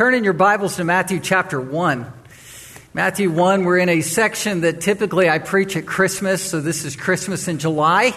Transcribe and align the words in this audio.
Turn 0.00 0.14
in 0.14 0.24
your 0.24 0.32
Bibles 0.32 0.76
to 0.76 0.84
Matthew 0.84 1.20
chapter 1.20 1.60
1. 1.60 2.10
Matthew 2.94 3.30
1, 3.30 3.64
we're 3.64 3.76
in 3.76 3.90
a 3.90 4.00
section 4.00 4.62
that 4.62 4.80
typically 4.80 5.28
I 5.28 5.40
preach 5.40 5.76
at 5.76 5.84
Christmas, 5.84 6.42
so 6.42 6.62
this 6.62 6.86
is 6.86 6.96
Christmas 6.96 7.48
in 7.48 7.58
July. 7.58 8.16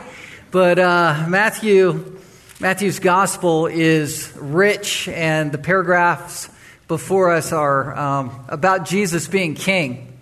But 0.50 0.80
uh, 0.80 1.26
Matthew, 1.28 2.22
Matthew's 2.62 3.00
gospel 3.00 3.68
is 3.68 4.32
rich, 4.38 5.10
and 5.10 5.52
the 5.52 5.58
paragraphs 5.58 6.50
before 6.88 7.34
us 7.34 7.52
are 7.52 7.94
um, 8.00 8.46
about 8.48 8.86
Jesus 8.86 9.28
being 9.28 9.54
king. 9.54 10.18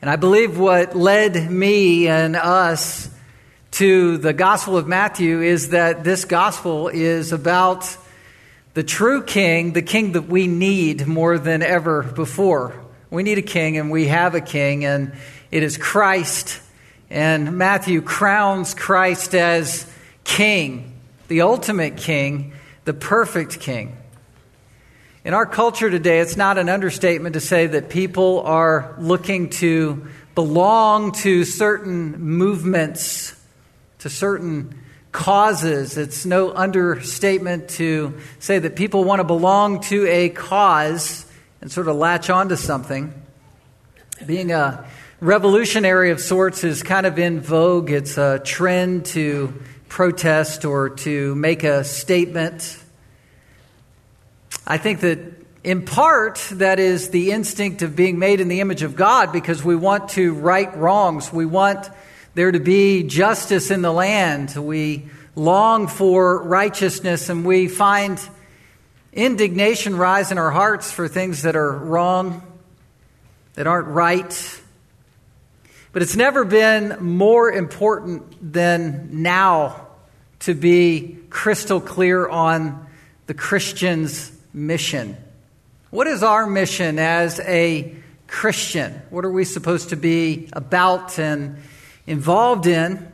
And 0.00 0.08
I 0.08 0.14
believe 0.14 0.56
what 0.56 0.94
led 0.94 1.50
me 1.50 2.06
and 2.06 2.36
us 2.36 3.10
to 3.72 4.18
the 4.18 4.32
Gospel 4.32 4.76
of 4.76 4.86
Matthew 4.86 5.42
is 5.42 5.70
that 5.70 6.04
this 6.04 6.24
Gospel 6.24 6.86
is 6.86 7.32
about 7.32 7.96
the 8.74 8.82
true 8.82 9.22
King, 9.22 9.72
the 9.72 9.82
King 9.82 10.12
that 10.12 10.28
we 10.28 10.48
need 10.48 11.06
more 11.06 11.38
than 11.38 11.62
ever 11.62 12.02
before. 12.02 12.74
We 13.08 13.22
need 13.22 13.38
a 13.38 13.42
King, 13.42 13.78
and 13.78 13.90
we 13.90 14.08
have 14.08 14.34
a 14.34 14.40
King, 14.40 14.84
and 14.84 15.12
it 15.52 15.62
is 15.62 15.76
Christ. 15.76 16.60
And 17.08 17.56
Matthew 17.56 18.02
crowns 18.02 18.74
Christ 18.74 19.34
as 19.34 19.90
King, 20.24 20.92
the 21.28 21.42
ultimate 21.42 21.96
King, 21.96 22.52
the 22.84 22.92
perfect 22.92 23.60
King. 23.60 23.96
In 25.24 25.32
our 25.32 25.46
culture 25.46 25.88
today, 25.88 26.18
it's 26.18 26.36
not 26.36 26.58
an 26.58 26.68
understatement 26.68 27.34
to 27.34 27.40
say 27.40 27.68
that 27.68 27.88
people 27.88 28.40
are 28.40 28.94
looking 28.98 29.50
to 29.50 30.06
belong 30.34 31.12
to 31.12 31.44
certain 31.44 32.20
movements, 32.20 33.40
to 34.00 34.10
certain 34.10 34.74
causes. 35.14 35.96
It's 35.96 36.26
no 36.26 36.52
understatement 36.52 37.70
to 37.70 38.20
say 38.38 38.58
that 38.58 38.76
people 38.76 39.04
want 39.04 39.20
to 39.20 39.24
belong 39.24 39.80
to 39.84 40.06
a 40.06 40.28
cause 40.28 41.24
and 41.62 41.72
sort 41.72 41.88
of 41.88 41.96
latch 41.96 42.28
onto 42.28 42.56
something. 42.56 43.14
Being 44.26 44.52
a 44.52 44.86
revolutionary 45.20 46.10
of 46.10 46.20
sorts 46.20 46.64
is 46.64 46.82
kind 46.82 47.06
of 47.06 47.18
in 47.18 47.40
vogue. 47.40 47.90
It's 47.90 48.18
a 48.18 48.40
trend 48.44 49.06
to 49.06 49.54
protest 49.88 50.66
or 50.66 50.90
to 50.90 51.34
make 51.34 51.64
a 51.64 51.84
statement 51.84 52.80
I 54.66 54.78
think 54.78 55.00
that 55.00 55.18
in 55.62 55.84
part 55.84 56.36
that 56.52 56.78
is 56.78 57.10
the 57.10 57.32
instinct 57.32 57.82
of 57.82 57.94
being 57.94 58.18
made 58.18 58.40
in 58.40 58.48
the 58.48 58.60
image 58.60 58.82
of 58.82 58.96
God 58.96 59.30
because 59.32 59.62
we 59.62 59.76
want 59.76 60.10
to 60.10 60.32
right 60.32 60.74
wrongs. 60.76 61.32
We 61.32 61.44
want 61.44 61.90
there 62.34 62.50
to 62.50 62.60
be 62.60 63.04
justice 63.04 63.70
in 63.70 63.82
the 63.82 63.92
land. 63.92 64.54
We 64.56 65.08
long 65.36 65.86
for 65.86 66.42
righteousness 66.42 67.28
and 67.28 67.44
we 67.44 67.68
find 67.68 68.20
indignation 69.12 69.96
rise 69.96 70.32
in 70.32 70.38
our 70.38 70.50
hearts 70.50 70.90
for 70.90 71.06
things 71.06 71.42
that 71.42 71.54
are 71.54 71.72
wrong, 71.72 72.42
that 73.54 73.66
aren't 73.66 73.88
right. 73.88 74.60
But 75.92 76.02
it's 76.02 76.16
never 76.16 76.44
been 76.44 76.96
more 77.00 77.50
important 77.52 78.52
than 78.52 79.22
now 79.22 79.86
to 80.40 80.54
be 80.54 81.18
crystal 81.30 81.80
clear 81.80 82.28
on 82.28 82.86
the 83.26 83.34
Christian's 83.34 84.32
mission. 84.52 85.16
What 85.90 86.08
is 86.08 86.24
our 86.24 86.48
mission 86.48 86.98
as 86.98 87.38
a 87.40 87.94
Christian? 88.26 89.00
What 89.10 89.24
are 89.24 89.30
we 89.30 89.44
supposed 89.44 89.90
to 89.90 89.96
be 89.96 90.48
about 90.52 91.20
and 91.20 91.62
involved 92.06 92.66
in? 92.66 93.10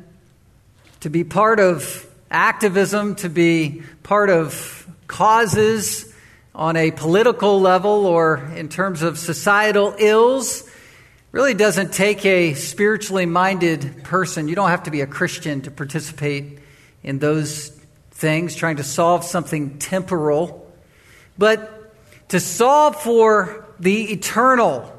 To 1.01 1.11
be 1.11 1.25
part 1.25 1.61
of 1.61 2.07
activism, 2.31 3.15
to 3.17 3.29
be 3.29 3.83
part 4.03 4.31
of 4.31 4.87
causes 5.07 6.13
on 6.55 6.77
a 6.77 6.91
political 6.91 7.61
level 7.61 8.07
or 8.07 8.37
in 8.55 8.69
terms 8.69 9.03
of 9.03 9.19
societal 9.19 9.95
ills 9.99 10.69
really 11.33 11.55
doesn't 11.55 11.93
take 11.93 12.25
a 12.27 12.55
spiritually 12.55 13.27
minded 13.27 14.05
person. 14.05 14.49
You 14.49 14.55
don't 14.55 14.69
have 14.69 14.85
to 14.85 14.91
be 14.91 15.01
a 15.01 15.07
Christian 15.07 15.63
to 15.63 15.71
participate 15.71 16.59
in 17.03 17.19
those 17.19 17.69
things, 18.11 18.55
trying 18.55 18.77
to 18.77 18.85
solve 18.85 19.25
something 19.25 19.79
temporal. 19.79 20.71
But 21.39 21.95
to 22.29 22.41
solve 22.41 23.01
for 23.01 23.65
the 23.79 24.13
eternal, 24.13 24.93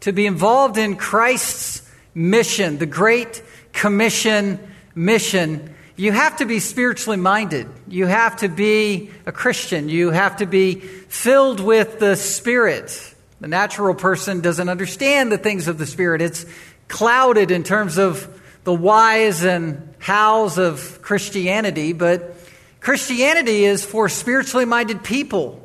to 0.00 0.12
be 0.12 0.26
involved 0.26 0.78
in 0.78 0.96
Christ's 0.96 1.87
mission, 2.18 2.78
the 2.78 2.86
Great 2.86 3.42
Commission 3.72 4.58
mission, 4.94 5.74
you 5.96 6.12
have 6.12 6.38
to 6.38 6.46
be 6.46 6.58
spiritually 6.58 7.16
minded. 7.16 7.68
You 7.86 8.06
have 8.06 8.36
to 8.38 8.48
be 8.48 9.10
a 9.24 9.32
Christian. 9.32 9.88
You 9.88 10.10
have 10.10 10.36
to 10.38 10.46
be 10.46 10.74
filled 10.76 11.60
with 11.60 12.00
the 12.00 12.16
Spirit. 12.16 13.14
The 13.40 13.48
natural 13.48 13.94
person 13.94 14.40
doesn't 14.40 14.68
understand 14.68 15.30
the 15.30 15.38
things 15.38 15.68
of 15.68 15.78
the 15.78 15.86
Spirit. 15.86 16.20
It's 16.20 16.44
clouded 16.88 17.50
in 17.52 17.62
terms 17.62 17.98
of 17.98 18.28
the 18.64 18.74
whys 18.74 19.44
and 19.44 19.94
hows 20.00 20.58
of 20.58 21.00
Christianity, 21.02 21.92
but 21.92 22.36
Christianity 22.80 23.64
is 23.64 23.84
for 23.84 24.08
spiritually 24.08 24.64
minded 24.64 25.04
people. 25.04 25.62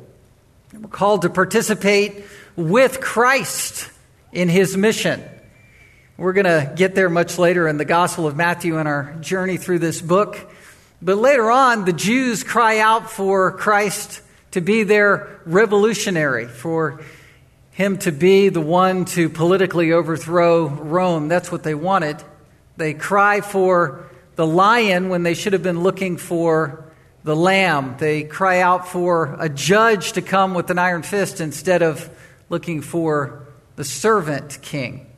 We're 0.72 0.88
called 0.88 1.22
to 1.22 1.30
participate 1.30 2.24
with 2.56 3.00
Christ 3.00 3.90
in 4.32 4.48
his 4.48 4.76
mission. 4.76 5.22
We're 6.16 6.32
going 6.32 6.44
to 6.44 6.72
get 6.76 6.94
there 6.94 7.10
much 7.10 7.38
later 7.38 7.66
in 7.66 7.76
the 7.76 7.84
Gospel 7.84 8.28
of 8.28 8.36
Matthew 8.36 8.78
in 8.78 8.86
our 8.86 9.16
journey 9.20 9.56
through 9.56 9.80
this 9.80 10.00
book. 10.00 10.38
But 11.02 11.16
later 11.16 11.50
on, 11.50 11.86
the 11.86 11.92
Jews 11.92 12.44
cry 12.44 12.78
out 12.78 13.10
for 13.10 13.50
Christ 13.50 14.22
to 14.52 14.60
be 14.60 14.84
their 14.84 15.40
revolutionary, 15.44 16.46
for 16.46 17.02
him 17.72 17.98
to 17.98 18.12
be 18.12 18.48
the 18.48 18.60
one 18.60 19.06
to 19.06 19.28
politically 19.28 19.90
overthrow 19.90 20.68
Rome. 20.68 21.26
That's 21.26 21.50
what 21.50 21.64
they 21.64 21.74
wanted. 21.74 22.22
They 22.76 22.94
cry 22.94 23.40
for 23.40 24.08
the 24.36 24.46
lion 24.46 25.08
when 25.08 25.24
they 25.24 25.34
should 25.34 25.52
have 25.52 25.64
been 25.64 25.80
looking 25.80 26.16
for 26.16 26.84
the 27.24 27.34
lamb. 27.34 27.96
They 27.98 28.22
cry 28.22 28.60
out 28.60 28.86
for 28.86 29.36
a 29.40 29.48
judge 29.48 30.12
to 30.12 30.22
come 30.22 30.54
with 30.54 30.70
an 30.70 30.78
iron 30.78 31.02
fist 31.02 31.40
instead 31.40 31.82
of 31.82 32.08
looking 32.48 32.82
for 32.82 33.48
the 33.74 33.84
servant 33.84 34.58
king. 34.62 35.10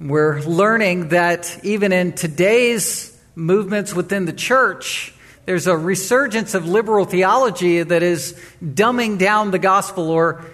We're 0.00 0.40
learning 0.40 1.10
that 1.10 1.60
even 1.62 1.92
in 1.92 2.14
today's 2.14 3.16
movements 3.36 3.94
within 3.94 4.24
the 4.24 4.32
church, 4.32 5.14
there's 5.46 5.68
a 5.68 5.76
resurgence 5.76 6.54
of 6.54 6.66
liberal 6.66 7.04
theology 7.04 7.80
that 7.80 8.02
is 8.02 8.36
dumbing 8.60 9.18
down 9.18 9.52
the 9.52 9.60
gospel 9.60 10.10
or 10.10 10.44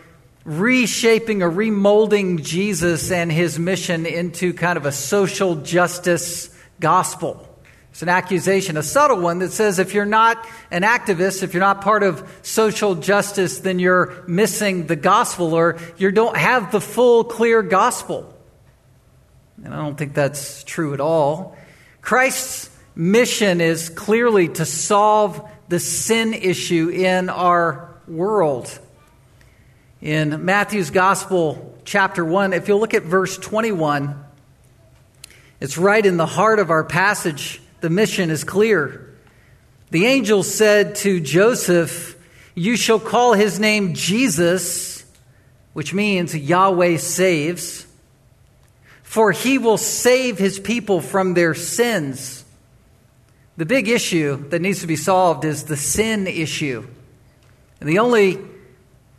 reshaping 0.45 1.43
or 1.43 1.51
remolding 1.51 2.45
Jesus 2.45 3.11
and 3.11 3.33
his 3.33 3.59
mission 3.59 4.05
into 4.05 4.53
kind 4.53 4.77
of 4.77 4.85
a 4.85 4.93
social 4.93 5.57
justice 5.57 6.55
gospel. 6.79 7.47
It's 7.93 8.03
an 8.03 8.11
accusation, 8.11 8.77
a 8.77 8.83
subtle 8.83 9.21
one 9.21 9.39
that 9.39 9.53
says 9.53 9.79
if 9.79 9.95
you're 9.95 10.05
not 10.05 10.47
an 10.71 10.83
activist, 10.83 11.43
if 11.43 11.55
you're 11.55 11.63
not 11.63 11.81
part 11.81 12.03
of 12.03 12.41
social 12.43 12.95
justice, 12.95 13.61
then 13.61 13.79
you're 13.79 14.23
missing 14.27 14.87
the 14.87 14.97
gospel 14.97 15.55
or 15.55 15.79
you 15.97 16.11
don't 16.11 16.37
have 16.37 16.73
the 16.73 16.81
full, 16.81 17.25
clear 17.25 17.63
gospel. 17.63 18.37
And 19.65 19.75
I 19.75 19.77
don't 19.77 19.97
think 19.97 20.15
that's 20.15 20.65
true 20.65 20.95
at 20.95 21.01
all. 21.01 21.57
Christ's 22.01 22.71
mission 22.95 23.61
is 23.61 23.89
clearly 23.89 24.49
to 24.49 24.65
solve 24.65 25.49
the 25.69 25.79
sin 25.81 26.35
issue 26.35 26.89
in 26.89 27.29
our 27.29 27.95
world. 28.09 28.79
In 30.01 30.45
Matthew's 30.45 30.91
Gospel, 30.91 31.79
chapter 31.85 32.25
1, 32.25 32.53
if 32.53 32.69
you 32.69 32.77
look 32.77 32.95
at 32.95 33.03
verse 33.03 33.37
21, 33.37 34.25
it's 35.61 35.77
right 35.77 36.05
in 36.05 36.17
the 36.17 36.27
heart 36.27 36.59
of 36.59 36.71
our 36.71 36.85
passage 36.85 37.61
the 37.81 37.91
mission 37.91 38.31
is 38.31 38.45
clear. 38.45 39.15
The 39.91 40.07
angel 40.07 40.43
said 40.43 40.97
to 40.97 41.21
Joseph, 41.21 42.17
You 42.55 42.77
shall 42.77 43.01
call 43.01 43.33
his 43.35 43.59
name 43.59 43.95
Jesus, 43.95 45.05
which 45.73 45.93
means 45.93 46.35
Yahweh 46.37 46.99
saves, 46.99 47.87
for 49.11 49.33
he 49.33 49.59
will 49.59 49.77
save 49.77 50.39
his 50.39 50.61
people 50.61 51.01
from 51.01 51.35
their 51.35 51.53
sins. 51.53 52.45
The 53.57 53.67
big 53.67 53.89
issue 53.89 54.49
that 54.51 54.63
needs 54.63 54.83
to 54.83 54.87
be 54.87 54.95
solved 54.95 55.45
is 55.45 55.65
the 55.65 55.77
sin 55.77 56.29
issue. 56.29 56.87
And 57.81 57.89
the 57.89 57.99
only 57.99 58.39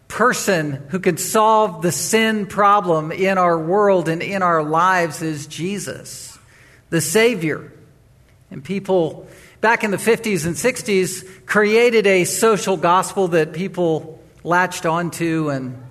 person 0.08 0.82
who 0.92 1.00
can 1.00 1.18
solve 1.18 1.82
the 1.82 1.92
sin 1.92 2.46
problem 2.46 3.12
in 3.12 3.38
our 3.38 3.60
world 3.60 4.08
and 4.08 4.24
in 4.24 4.42
our 4.42 4.64
lives 4.64 5.22
is 5.22 5.46
Jesus, 5.46 6.40
the 6.90 7.02
Savior. 7.02 7.74
And 8.50 8.64
people 8.64 9.28
back 9.60 9.84
in 9.84 9.92
the 9.92 9.98
50s 9.98 10.46
and 10.46 10.56
60s 10.56 11.46
created 11.46 12.08
a 12.08 12.24
social 12.24 12.78
gospel 12.78 13.28
that 13.28 13.52
people 13.52 14.24
latched 14.46 14.86
onto, 14.86 15.50
and 15.50 15.84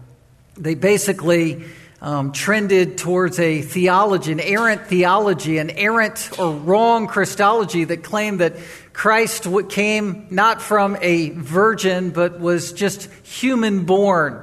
they 0.56 0.74
basically 0.74 1.66
um, 2.02 2.32
trended 2.32 2.96
towards 2.96 3.38
a 3.38 3.60
theology, 3.60 4.32
an 4.32 4.40
errant 4.40 4.86
theology, 4.86 5.58
an 5.58 5.70
errant 5.70 6.30
or 6.38 6.52
wrong 6.52 7.06
Christology 7.06 7.84
that 7.84 8.02
claimed 8.02 8.40
that 8.40 8.56
Christ 8.92 9.46
came 9.68 10.26
not 10.30 10.62
from 10.62 10.96
a 11.00 11.30
virgin, 11.30 12.10
but 12.10 12.40
was 12.40 12.72
just 12.72 13.04
human 13.24 13.84
born. 13.84 14.42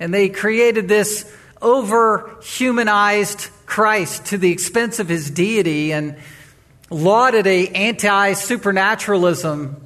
And 0.00 0.12
they 0.12 0.28
created 0.28 0.88
this 0.88 1.30
over 1.60 2.36
humanized 2.42 3.48
Christ 3.66 4.26
to 4.26 4.38
the 4.38 4.50
expense 4.50 4.98
of 4.98 5.08
his 5.08 5.30
deity 5.30 5.92
and 5.92 6.16
lauded 6.90 7.46
a 7.46 7.68
anti 7.68 8.32
supernaturalism, 8.32 9.76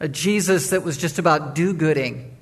a 0.00 0.08
Jesus 0.08 0.70
that 0.70 0.82
was 0.82 0.96
just 0.96 1.18
about 1.18 1.54
do 1.54 1.74
gooding. 1.74 2.33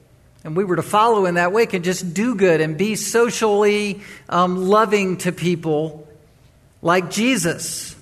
And 0.45 0.57
we 0.57 0.65
were 0.65 0.77
to 0.77 0.83
follow 0.83 1.27
in 1.27 1.35
that 1.37 1.53
wake 1.53 1.73
and 1.73 1.85
just 1.85 2.15
do 2.15 2.35
good 2.35 2.61
and 2.61 2.77
be 2.77 2.97
socially 2.97 4.01
um, 4.29 4.69
loving 4.69 5.19
to 5.19 5.33
people 5.33 6.09
like 6.81 7.11
Jesus. 7.11 7.95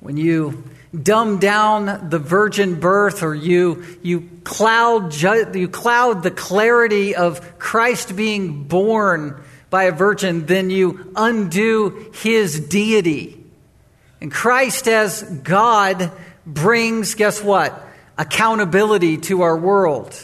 When 0.00 0.16
you 0.16 0.64
dumb 1.02 1.38
down 1.38 2.10
the 2.10 2.18
virgin 2.18 2.80
birth 2.80 3.22
or 3.22 3.34
you, 3.34 3.84
you, 4.02 4.28
cloud, 4.44 5.14
you 5.14 5.68
cloud 5.68 6.22
the 6.22 6.30
clarity 6.30 7.14
of 7.14 7.58
Christ 7.58 8.16
being 8.16 8.64
born 8.64 9.40
by 9.70 9.84
a 9.84 9.92
virgin, 9.92 10.46
then 10.46 10.70
you 10.70 11.12
undo 11.16 12.10
his 12.14 12.60
deity. 12.60 13.40
And 14.20 14.32
Christ 14.32 14.88
as 14.88 15.22
God 15.22 16.12
brings, 16.46 17.14
guess 17.14 17.42
what? 17.42 17.80
Accountability 18.18 19.18
to 19.18 19.42
our 19.42 19.56
world. 19.56 20.14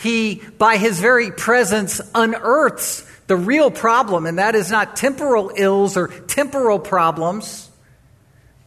He, 0.00 0.42
by 0.56 0.78
his 0.78 0.98
very 0.98 1.30
presence, 1.30 2.00
unearths 2.14 3.06
the 3.26 3.36
real 3.36 3.70
problem, 3.70 4.24
and 4.24 4.38
that 4.38 4.54
is 4.54 4.70
not 4.70 4.96
temporal 4.96 5.52
ills 5.54 5.96
or 5.96 6.08
temporal 6.08 6.78
problems, 6.78 7.70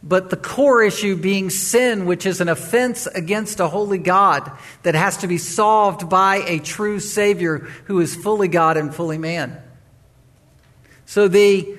but 0.00 0.30
the 0.30 0.36
core 0.36 0.82
issue 0.82 1.16
being 1.16 1.50
sin, 1.50 2.06
which 2.06 2.24
is 2.24 2.40
an 2.40 2.48
offense 2.48 3.06
against 3.08 3.58
a 3.58 3.66
holy 3.66 3.98
God 3.98 4.50
that 4.84 4.94
has 4.94 5.16
to 5.18 5.26
be 5.26 5.38
solved 5.38 6.08
by 6.08 6.36
a 6.36 6.60
true 6.60 7.00
Savior 7.00 7.58
who 7.86 7.98
is 8.00 8.14
fully 8.14 8.48
God 8.48 8.76
and 8.76 8.94
fully 8.94 9.18
man. 9.18 9.60
So 11.04 11.26
the 11.26 11.76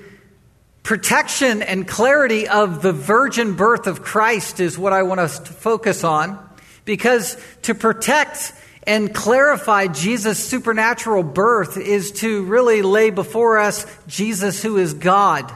protection 0.82 1.62
and 1.62 1.88
clarity 1.88 2.46
of 2.46 2.82
the 2.82 2.92
virgin 2.92 3.54
birth 3.54 3.86
of 3.86 4.02
Christ 4.02 4.60
is 4.60 4.78
what 4.78 4.92
I 4.92 5.02
want 5.02 5.20
us 5.20 5.38
to 5.38 5.52
focus 5.52 6.04
on 6.04 6.38
because 6.84 7.36
to 7.62 7.74
protect 7.74 8.52
and 8.86 9.12
clarify 9.12 9.88
Jesus' 9.88 10.44
supernatural 10.44 11.24
birth 11.24 11.76
is 11.76 12.12
to 12.12 12.44
really 12.44 12.82
lay 12.82 13.10
before 13.10 13.58
us 13.58 13.84
Jesus, 14.06 14.62
who 14.62 14.76
is 14.76 14.94
God, 14.94 15.52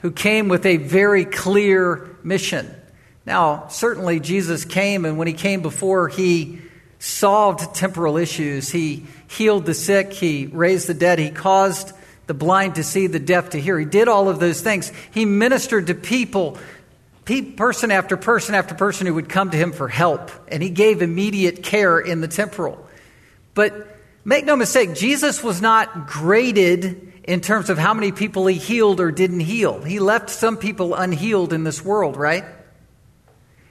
who 0.00 0.10
came 0.10 0.48
with 0.48 0.64
a 0.64 0.78
very 0.78 1.24
clear 1.24 2.16
mission. 2.22 2.74
Now, 3.26 3.68
certainly 3.68 4.20
Jesus 4.20 4.64
came, 4.64 5.04
and 5.04 5.18
when 5.18 5.26
he 5.26 5.34
came 5.34 5.60
before, 5.60 6.08
he 6.08 6.60
solved 6.98 7.74
temporal 7.74 8.16
issues. 8.16 8.70
He 8.70 9.04
healed 9.28 9.66
the 9.66 9.74
sick, 9.74 10.14
he 10.14 10.46
raised 10.46 10.86
the 10.86 10.94
dead, 10.94 11.18
he 11.18 11.30
caused 11.30 11.92
the 12.26 12.34
blind 12.34 12.76
to 12.76 12.84
see, 12.84 13.06
the 13.06 13.18
deaf 13.18 13.50
to 13.50 13.60
hear. 13.60 13.78
He 13.78 13.84
did 13.84 14.08
all 14.08 14.28
of 14.28 14.38
those 14.38 14.60
things. 14.60 14.92
He 15.12 15.24
ministered 15.24 15.86
to 15.88 15.94
people 15.94 16.58
person 17.56 17.90
after 17.90 18.16
person 18.16 18.54
after 18.54 18.74
person 18.74 19.06
who 19.06 19.14
would 19.14 19.28
come 19.28 19.50
to 19.50 19.56
him 19.56 19.72
for 19.72 19.88
help, 19.88 20.30
and 20.48 20.62
he 20.62 20.70
gave 20.70 21.02
immediate 21.02 21.62
care 21.62 21.98
in 21.98 22.20
the 22.20 22.28
temporal. 22.28 22.86
But 23.54 23.98
make 24.24 24.44
no 24.44 24.56
mistake, 24.56 24.94
Jesus 24.94 25.42
was 25.42 25.60
not 25.60 26.06
graded 26.06 27.12
in 27.24 27.40
terms 27.40 27.68
of 27.68 27.76
how 27.76 27.92
many 27.92 28.12
people 28.12 28.46
he 28.46 28.56
healed 28.56 29.00
or 29.00 29.10
didn't 29.10 29.40
heal. 29.40 29.82
He 29.82 30.00
left 30.00 30.30
some 30.30 30.56
people 30.56 30.94
unhealed 30.94 31.52
in 31.52 31.64
this 31.64 31.84
world, 31.84 32.16
right? 32.16 32.44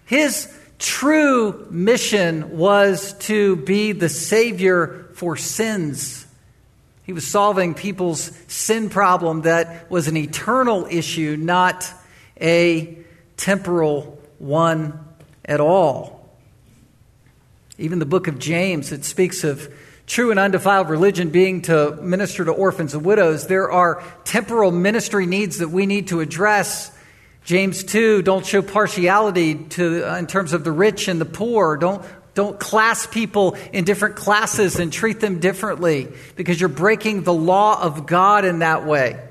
His 0.06 0.54
true 0.78 1.68
mission 1.72 2.58
was 2.58 3.14
to 3.14 3.56
be 3.56 3.94
the 3.94 4.10
Savior 4.10 5.10
for 5.16 5.36
sins. 5.36 6.28
He 7.04 7.14
was 7.14 7.26
solving 7.26 7.74
people's 7.74 8.32
sin 8.48 8.90
problem 8.90 9.42
that 9.42 9.90
was 9.90 10.08
an 10.08 10.18
eternal 10.18 10.86
issue, 10.90 11.36
not 11.38 11.92
a 12.40 12.97
temporal 13.38 14.20
one 14.40 15.00
at 15.46 15.60
all. 15.60 16.30
Even 17.78 18.00
the 18.00 18.06
book 18.06 18.28
of 18.28 18.40
James, 18.40 18.92
it 18.92 19.06
speaks 19.06 19.44
of 19.44 19.72
true 20.08 20.32
and 20.32 20.40
undefiled 20.40 20.90
religion 20.90 21.30
being 21.30 21.62
to 21.64 21.96
minister 22.02 22.44
to 22.46 22.52
orphans 22.52 22.94
and 22.94 23.06
widows. 23.06 23.48
There 23.48 23.72
are 23.72 24.04
temporal 24.24 24.72
ministry 24.72 25.26
needs 25.26 25.60
that 25.60 25.70
we 25.70 25.86
need 25.86 26.08
to 26.08 26.22
address. 26.22 26.92
James 27.44 27.84
2, 27.84 28.24
don't 28.24 28.46
show 28.46 28.62
partiality 28.62 29.56
to, 29.56 30.12
uh, 30.12 30.18
in 30.18 30.28
terms 30.28 30.54
of 30.54 30.64
the 30.64 30.72
rich 30.72 31.08
and 31.08 31.22
the 31.22 31.26
poor. 31.26 31.78
Don't, 31.78 32.04
don't 32.34 32.60
class 32.60 33.06
people 33.06 33.56
in 33.74 33.84
different 33.84 34.16
classes 34.16 34.80
and 34.80 34.92
treat 34.92 35.20
them 35.20 35.40
differently 35.40 36.08
because 36.36 36.60
you're 36.60 36.70
breaking 36.70 37.24
the 37.24 37.34
law 37.34 37.82
of 37.82 38.06
God 38.06 38.44
in 38.44 38.60
that 38.60 38.86
way. 38.86 39.27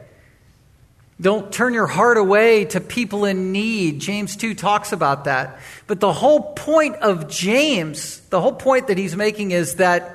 Don't 1.18 1.50
turn 1.50 1.72
your 1.72 1.86
heart 1.86 2.18
away 2.18 2.66
to 2.66 2.80
people 2.80 3.24
in 3.24 3.50
need. 3.50 4.00
James 4.00 4.36
2 4.36 4.54
talks 4.54 4.92
about 4.92 5.24
that. 5.24 5.58
But 5.86 5.98
the 5.98 6.12
whole 6.12 6.52
point 6.52 6.96
of 6.96 7.30
James, 7.30 8.20
the 8.28 8.40
whole 8.40 8.52
point 8.52 8.88
that 8.88 8.98
he's 8.98 9.16
making 9.16 9.52
is 9.52 9.76
that 9.76 10.12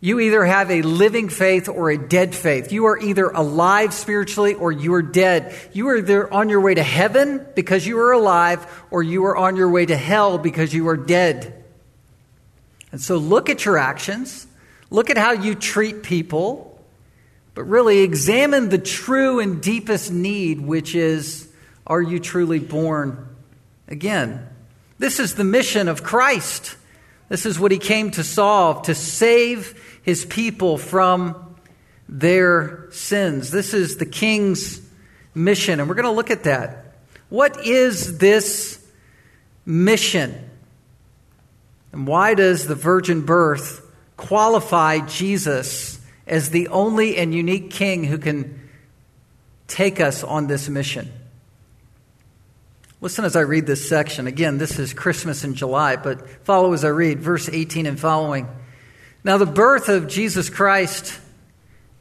you 0.00 0.20
either 0.20 0.44
have 0.44 0.70
a 0.70 0.82
living 0.82 1.28
faith 1.28 1.68
or 1.68 1.90
a 1.90 1.98
dead 1.98 2.32
faith. 2.32 2.70
You 2.70 2.86
are 2.86 2.98
either 2.98 3.26
alive 3.30 3.92
spiritually 3.92 4.54
or 4.54 4.70
you 4.70 4.94
are 4.94 5.02
dead. 5.02 5.52
You 5.72 5.88
are 5.88 5.96
either 5.96 6.32
on 6.32 6.48
your 6.48 6.60
way 6.60 6.74
to 6.74 6.84
heaven 6.84 7.44
because 7.56 7.84
you 7.84 7.98
are 7.98 8.12
alive 8.12 8.84
or 8.92 9.02
you 9.02 9.24
are 9.24 9.36
on 9.36 9.56
your 9.56 9.68
way 9.68 9.84
to 9.84 9.96
hell 9.96 10.38
because 10.38 10.72
you 10.72 10.86
are 10.88 10.96
dead. 10.96 11.64
And 12.92 13.00
so 13.00 13.16
look 13.16 13.50
at 13.50 13.64
your 13.64 13.76
actions. 13.76 14.46
Look 14.90 15.10
at 15.10 15.18
how 15.18 15.32
you 15.32 15.56
treat 15.56 16.04
people 16.04 16.77
but 17.58 17.64
really 17.64 18.02
examine 18.02 18.68
the 18.68 18.78
true 18.78 19.40
and 19.40 19.60
deepest 19.60 20.12
need, 20.12 20.60
which 20.60 20.94
is 20.94 21.52
are 21.88 22.00
you 22.00 22.20
truly 22.20 22.60
born 22.60 23.34
again? 23.88 24.46
This 25.00 25.18
is 25.18 25.34
the 25.34 25.42
mission 25.42 25.88
of 25.88 26.04
Christ. 26.04 26.76
This 27.28 27.44
is 27.46 27.58
what 27.58 27.72
he 27.72 27.78
came 27.78 28.12
to 28.12 28.22
solve, 28.22 28.82
to 28.82 28.94
save 28.94 29.98
his 30.04 30.24
people 30.24 30.78
from 30.78 31.56
their 32.08 32.86
sins. 32.92 33.50
This 33.50 33.74
is 33.74 33.96
the 33.96 34.06
king's 34.06 34.80
mission, 35.34 35.80
and 35.80 35.88
we're 35.88 35.96
going 35.96 36.04
to 36.04 36.12
look 36.12 36.30
at 36.30 36.44
that. 36.44 36.94
What 37.28 37.66
is 37.66 38.18
this 38.18 38.86
mission? 39.66 40.48
And 41.90 42.06
why 42.06 42.34
does 42.34 42.68
the 42.68 42.76
virgin 42.76 43.22
birth 43.22 43.84
qualify 44.16 45.00
Jesus 45.00 45.97
as 46.28 46.50
the 46.50 46.68
only 46.68 47.16
and 47.16 47.34
unique 47.34 47.70
king 47.70 48.04
who 48.04 48.18
can 48.18 48.68
take 49.66 50.00
us 50.00 50.22
on 50.24 50.46
this 50.46 50.68
mission. 50.68 51.12
Listen 53.00 53.24
as 53.24 53.36
I 53.36 53.40
read 53.40 53.66
this 53.66 53.88
section. 53.88 54.26
Again, 54.26 54.58
this 54.58 54.78
is 54.78 54.92
Christmas 54.92 55.44
in 55.44 55.54
July, 55.54 55.96
but 55.96 56.28
follow 56.44 56.72
as 56.72 56.84
I 56.84 56.88
read, 56.88 57.20
verse 57.20 57.48
18 57.48 57.86
and 57.86 57.98
following. 57.98 58.48
Now, 59.22 59.38
the 59.38 59.46
birth 59.46 59.88
of 59.88 60.08
Jesus 60.08 60.50
Christ 60.50 61.18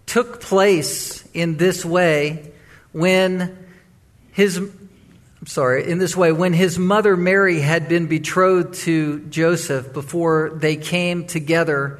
took 0.05 0.41
place 0.41 1.27
in 1.33 1.57
this 1.57 1.85
way 1.85 2.51
when 2.93 3.57
his 4.31 4.57
I'm 4.57 5.45
sorry, 5.45 5.89
in 5.89 5.99
this 5.99 6.17
way, 6.17 6.31
when 6.31 6.51
his 6.51 6.79
mother 6.79 7.15
Mary 7.15 7.59
had 7.59 7.87
been 7.87 8.07
betrothed 8.07 8.73
to 8.81 9.19
Joseph 9.29 9.93
before 9.93 10.51
they 10.55 10.75
came 10.75 11.27
together 11.27 11.99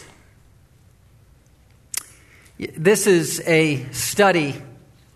This 2.61 3.07
is 3.07 3.41
a 3.47 3.91
study 3.91 4.53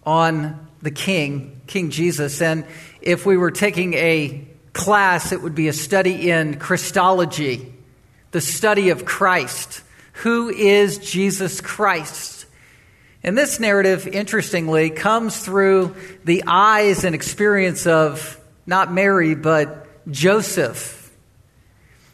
on 0.03 0.67
the 0.81 0.89
King, 0.89 1.61
King 1.67 1.91
Jesus, 1.91 2.41
and 2.41 2.65
if 3.01 3.27
we 3.27 3.37
were 3.37 3.51
taking 3.51 3.93
a 3.93 4.47
class, 4.73 5.31
it 5.31 5.43
would 5.43 5.53
be 5.53 5.67
a 5.67 5.73
study 5.73 6.31
in 6.31 6.57
Christology, 6.57 7.71
the 8.31 8.41
study 8.41 8.89
of 8.89 9.05
Christ. 9.05 9.83
Who 10.23 10.49
is 10.49 10.97
Jesus 10.97 11.61
Christ? 11.61 12.47
And 13.21 13.37
this 13.37 13.59
narrative, 13.59 14.07
interestingly, 14.07 14.89
comes 14.89 15.39
through 15.39 15.95
the 16.23 16.45
eyes 16.47 17.03
and 17.03 17.13
experience 17.13 17.85
of 17.85 18.41
not 18.65 18.91
Mary, 18.91 19.35
but 19.35 19.85
Joseph. 20.09 21.11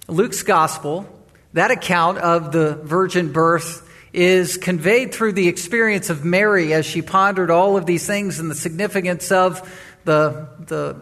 Luke's 0.10 0.44
gospel, 0.44 1.08
that 1.54 1.72
account 1.72 2.18
of 2.18 2.52
the 2.52 2.76
virgin 2.76 3.32
birth, 3.32 3.88
is 4.14 4.58
conveyed 4.58 5.14
through 5.14 5.34
the 5.34 5.48
experience 5.48 6.10
of 6.10 6.26
Mary 6.26 6.74
as 6.74 6.86
she 6.86 7.02
pondered 7.02 7.50
all 7.50 7.78
of 7.78 7.86
these 7.86 8.06
things 8.06 8.40
and 8.40 8.52
the 8.52 8.56
significance 8.56 9.32
of 9.32 9.62
the, 10.04 10.48
the, 10.60 10.96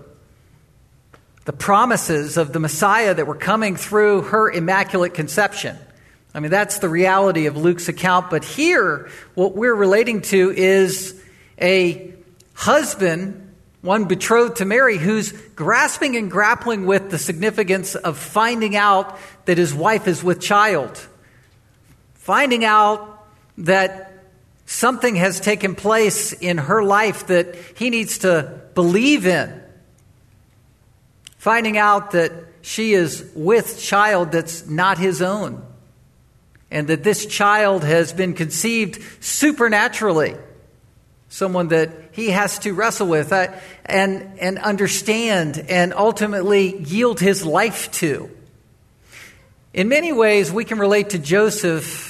the 1.45 1.53
promises 1.53 2.37
of 2.37 2.53
the 2.53 2.59
Messiah 2.59 3.13
that 3.13 3.25
were 3.25 3.35
coming 3.35 3.75
through 3.75 4.23
her 4.23 4.51
immaculate 4.51 5.13
conception. 5.13 5.77
I 6.33 6.39
mean, 6.39 6.51
that's 6.51 6.79
the 6.79 6.89
reality 6.89 7.47
of 7.47 7.57
Luke's 7.57 7.89
account. 7.89 8.29
But 8.29 8.43
here, 8.43 9.09
what 9.33 9.55
we're 9.55 9.73
relating 9.73 10.21
to 10.23 10.51
is 10.51 11.19
a 11.59 12.13
husband, 12.53 13.55
one 13.81 14.05
betrothed 14.05 14.57
to 14.57 14.65
Mary, 14.65 14.97
who's 14.97 15.31
grasping 15.31 16.15
and 16.15 16.29
grappling 16.29 16.85
with 16.85 17.09
the 17.09 17.17
significance 17.17 17.95
of 17.95 18.17
finding 18.17 18.75
out 18.75 19.17
that 19.45 19.57
his 19.57 19.73
wife 19.73 20.07
is 20.07 20.23
with 20.23 20.39
child, 20.39 21.07
finding 22.29 22.63
out 22.63 23.25
that 23.57 24.13
something 24.67 25.15
has 25.15 25.39
taken 25.39 25.73
place 25.73 26.31
in 26.31 26.59
her 26.59 26.83
life 26.83 27.25
that 27.25 27.55
he 27.75 27.89
needs 27.89 28.19
to 28.19 28.61
believe 28.75 29.25
in, 29.25 29.59
finding 31.39 31.75
out 31.75 32.11
that 32.11 32.31
she 32.61 32.93
is 32.93 33.27
with 33.33 33.79
child 33.79 34.31
that's 34.31 34.67
not 34.67 34.99
his 34.99 35.23
own 35.23 35.59
and 36.69 36.87
that 36.89 37.03
this 37.03 37.25
child 37.25 37.83
has 37.83 38.13
been 38.13 38.35
conceived 38.35 39.01
supernaturally. 39.21 40.35
Someone 41.29 41.69
that 41.69 41.89
he 42.11 42.29
has 42.29 42.59
to 42.59 42.75
wrestle 42.75 43.07
with 43.07 43.33
uh, 43.33 43.47
and, 43.85 44.37
and 44.39 44.59
understand 44.59 45.65
and 45.67 45.95
ultimately 45.95 46.77
yield 46.77 47.19
his 47.19 47.43
life 47.43 47.89
to. 47.93 48.29
In 49.73 49.89
many 49.89 50.11
ways, 50.11 50.51
we 50.51 50.63
can 50.63 50.77
relate 50.77 51.09
to 51.09 51.17
Joseph 51.17 52.08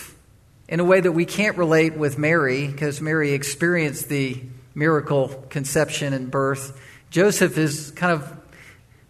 in 0.70 0.80
a 0.80 0.84
way 0.84 1.02
that 1.02 1.12
we 1.12 1.26
can't 1.26 1.58
relate 1.58 1.98
with 1.98 2.20
Mary 2.20 2.68
because 2.68 3.02
Mary 3.02 3.32
experienced 3.32 4.08
the 4.08 4.40
miracle 4.76 5.30
conception 5.50 6.14
and 6.14 6.30
birth. 6.30 6.80
Joseph 7.10 7.58
is 7.58 7.90
kind 7.92 8.14
of 8.14 8.40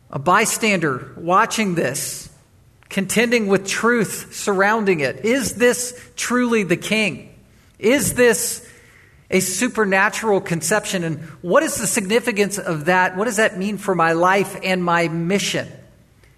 a 0.09 0.17
bystander 0.17 1.11
watching 1.17 1.75
this 1.75 2.29
contending 2.87 3.47
with 3.47 3.67
truth 3.67 4.33
surrounding 4.33 5.01
it. 5.01 5.25
Is 5.25 5.55
this 5.55 6.11
truly 6.15 6.63
the 6.63 6.77
king? 6.77 7.35
Is 7.77 8.13
this 8.13 8.65
a 9.29 9.41
supernatural 9.41 10.39
conception? 10.39 11.03
And 11.03 11.19
what 11.41 11.61
is 11.61 11.75
the 11.75 11.87
significance 11.87 12.57
of 12.57 12.85
that? 12.85 13.17
What 13.17 13.25
does 13.25 13.35
that 13.35 13.59
mean 13.59 13.77
for 13.77 13.93
my 13.93 14.13
life 14.13 14.57
and 14.63 14.81
my 14.81 15.09
mission? 15.09 15.67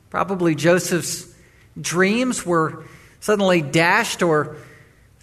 Probably 0.10 0.56
Joseph's 0.56 1.32
dreams 1.80 2.44
were 2.44 2.86
suddenly 3.20 3.62
dashed 3.62 4.24
or 4.24 4.58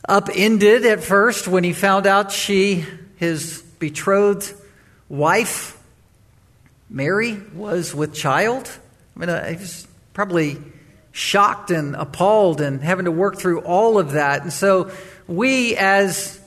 upended 0.08 0.86
at 0.86 1.04
first 1.04 1.46
when 1.46 1.62
he 1.62 1.72
found 1.72 2.06
out 2.06 2.32
she, 2.32 2.84
his 3.16 3.62
betrothed 3.78 4.54
wife, 5.08 5.78
Mary, 6.88 7.40
was 7.54 7.94
with 7.94 8.14
child. 8.14 8.70
I 9.14 9.20
mean, 9.20 9.28
uh, 9.28 9.46
he 9.50 9.56
was 9.56 9.86
probably 10.14 10.56
shocked 11.12 11.70
and 11.70 11.94
appalled 11.94 12.60
and 12.60 12.82
having 12.82 13.04
to 13.04 13.10
work 13.10 13.38
through 13.38 13.60
all 13.60 13.98
of 13.98 14.12
that. 14.12 14.42
And 14.42 14.52
so, 14.52 14.90
we 15.26 15.76
as 15.76 16.40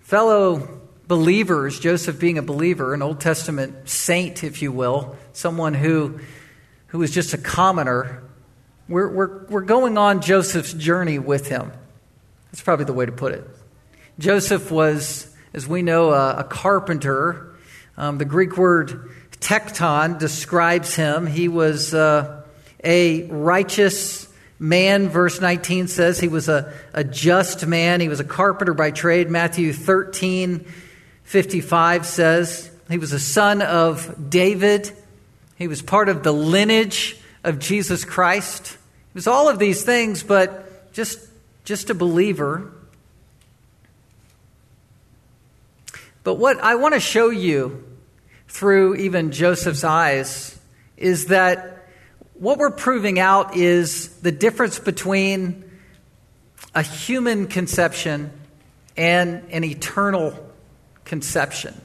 fellow 0.00 0.80
believers, 1.06 1.80
Joseph 1.80 2.20
being 2.20 2.36
a 2.36 2.42
believer, 2.42 2.92
an 2.92 3.00
Old 3.00 3.20
Testament 3.20 3.88
saint, 3.88 4.44
if 4.44 4.60
you 4.60 4.70
will, 4.70 5.16
someone 5.32 5.72
who, 5.72 6.20
who 6.88 6.98
was 6.98 7.10
just 7.10 7.32
a 7.32 7.38
commoner, 7.38 8.22
we're, 8.88 9.08
we're, 9.08 9.46
we're 9.46 9.60
going 9.62 9.96
on 9.96 10.20
Joseph's 10.20 10.74
journey 10.74 11.18
with 11.18 11.48
him. 11.48 11.72
That's 12.50 12.62
probably 12.62 12.86
the 12.86 12.92
way 12.92 13.06
to 13.06 13.12
put 13.12 13.32
it. 13.32 13.48
Joseph 14.18 14.70
was, 14.70 15.34
as 15.52 15.66
we 15.66 15.82
know, 15.82 16.12
a, 16.12 16.38
a 16.38 16.44
carpenter. 16.44 17.54
Um, 17.96 18.18
the 18.18 18.24
Greek 18.24 18.56
word 18.56 19.10
tekton 19.40 20.18
describes 20.18 20.94
him. 20.94 21.26
He 21.26 21.48
was. 21.48 21.94
Uh, 21.94 22.38
a 22.84 23.24
righteous 23.24 24.28
man, 24.58 25.08
verse 25.08 25.40
19 25.40 25.88
says 25.88 26.20
he 26.20 26.28
was 26.28 26.48
a, 26.48 26.72
a 26.92 27.04
just 27.04 27.66
man. 27.66 28.00
He 28.00 28.08
was 28.08 28.20
a 28.20 28.24
carpenter 28.24 28.74
by 28.74 28.90
trade. 28.90 29.30
Matthew 29.30 29.72
13, 29.72 30.64
55 31.24 32.06
says 32.06 32.70
he 32.88 32.98
was 32.98 33.12
a 33.12 33.20
son 33.20 33.62
of 33.62 34.30
David. 34.30 34.92
He 35.56 35.68
was 35.68 35.82
part 35.82 36.08
of 36.08 36.22
the 36.22 36.32
lineage 36.32 37.16
of 37.44 37.58
Jesus 37.58 38.04
Christ. 38.04 38.72
He 38.72 39.14
was 39.14 39.26
all 39.26 39.48
of 39.48 39.58
these 39.58 39.82
things, 39.82 40.22
but 40.22 40.92
just, 40.92 41.18
just 41.68 41.90
a 41.90 41.94
believer. 41.94 42.72
But 46.24 46.36
what 46.36 46.58
I 46.60 46.76
want 46.76 46.94
to 46.94 47.00
show 47.00 47.28
you 47.28 47.84
through 48.48 48.94
even 48.94 49.32
Joseph's 49.32 49.84
eyes 49.84 50.58
is 50.96 51.26
that 51.26 51.86
what 52.32 52.56
we're 52.56 52.70
proving 52.70 53.18
out 53.18 53.54
is 53.54 54.08
the 54.20 54.32
difference 54.32 54.78
between 54.78 55.70
a 56.74 56.80
human 56.80 57.48
conception 57.48 58.32
and 58.96 59.44
an 59.50 59.62
eternal 59.62 60.32
conception. 61.04 61.78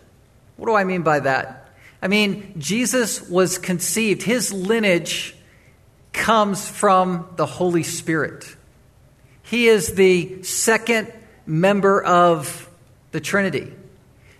What 0.55 0.67
do 0.67 0.75
I 0.75 0.85
mean 0.85 1.01
by 1.01 1.19
that? 1.19 1.67
I 2.01 2.07
mean, 2.07 2.53
Jesus 2.57 3.21
was 3.21 3.57
conceived, 3.57 4.23
his 4.23 4.53
lineage 4.53 5.35
comes 6.13 6.69
from 6.69 7.27
the 7.35 7.45
Holy 7.45 7.83
Spirit. 7.83 8.55
He 9.43 9.67
is 9.67 9.93
the 9.93 10.43
second 10.43 11.11
member 11.45 12.03
of 12.03 12.69
the 13.11 13.19
Trinity. 13.19 13.71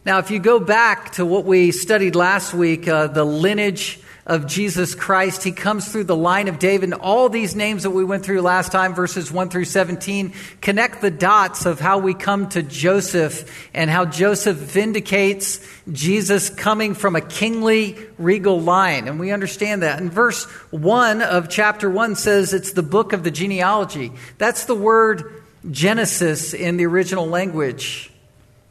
Now, 0.06 0.20
if 0.20 0.32
you 0.32 0.40
go 0.40 0.60
back 0.60 1.14
to 1.14 1.26
what 1.26 1.46
we 1.46 1.72
studied 1.72 2.16
last 2.16 2.54
week, 2.54 2.88
uh, 2.88 3.08
the 3.08 3.24
lineage 3.24 4.00
of 4.26 4.48
Jesus 4.48 4.96
Christ. 4.96 5.44
He 5.44 5.52
comes 5.52 5.92
through 5.92 6.06
the 6.06 6.16
line 6.16 6.48
of 6.48 6.60
David. 6.60 6.92
And 6.92 7.02
all 7.02 7.28
these 7.28 7.56
names 7.56 7.84
that 7.84 7.90
we 7.90 8.04
went 8.04 8.24
through 8.24 8.42
last 8.42 8.72
time, 8.72 8.94
verses 8.94 9.32
1 9.32 9.50
through 9.50 9.66
17, 9.66 10.34
connect 10.62 11.02
the 11.02 11.12
dots 11.12 11.66
of 11.66 11.80
how 11.80 11.98
we 11.98 12.14
come 12.14 12.48
to 12.50 12.64
Joseph 12.64 13.70
and 13.74 13.90
how 13.90 14.06
Joseph 14.06 14.56
vindicates 14.56 15.60
Jesus 15.92 16.50
coming 16.50 16.94
from 16.94 17.16
a 17.16 17.22
kingly, 17.22 17.98
regal 18.18 18.62
line. 18.62 19.08
And 19.08 19.20
we 19.20 19.32
understand 19.32 19.84
that. 19.84 20.00
And 20.00 20.12
verse 20.12 20.46
1 20.72 21.22
of 21.22 21.50
chapter 21.50 21.90
1 21.90 22.16
says 22.16 22.54
it's 22.54 22.72
the 22.72 22.84
book 22.84 23.12
of 23.12 23.24
the 23.24 23.32
genealogy. 23.32 24.14
That's 24.38 24.66
the 24.66 24.76
word 24.76 25.44
Genesis 25.70 26.54
in 26.54 26.78
the 26.78 26.86
original 26.86 27.28
language. 27.28 28.13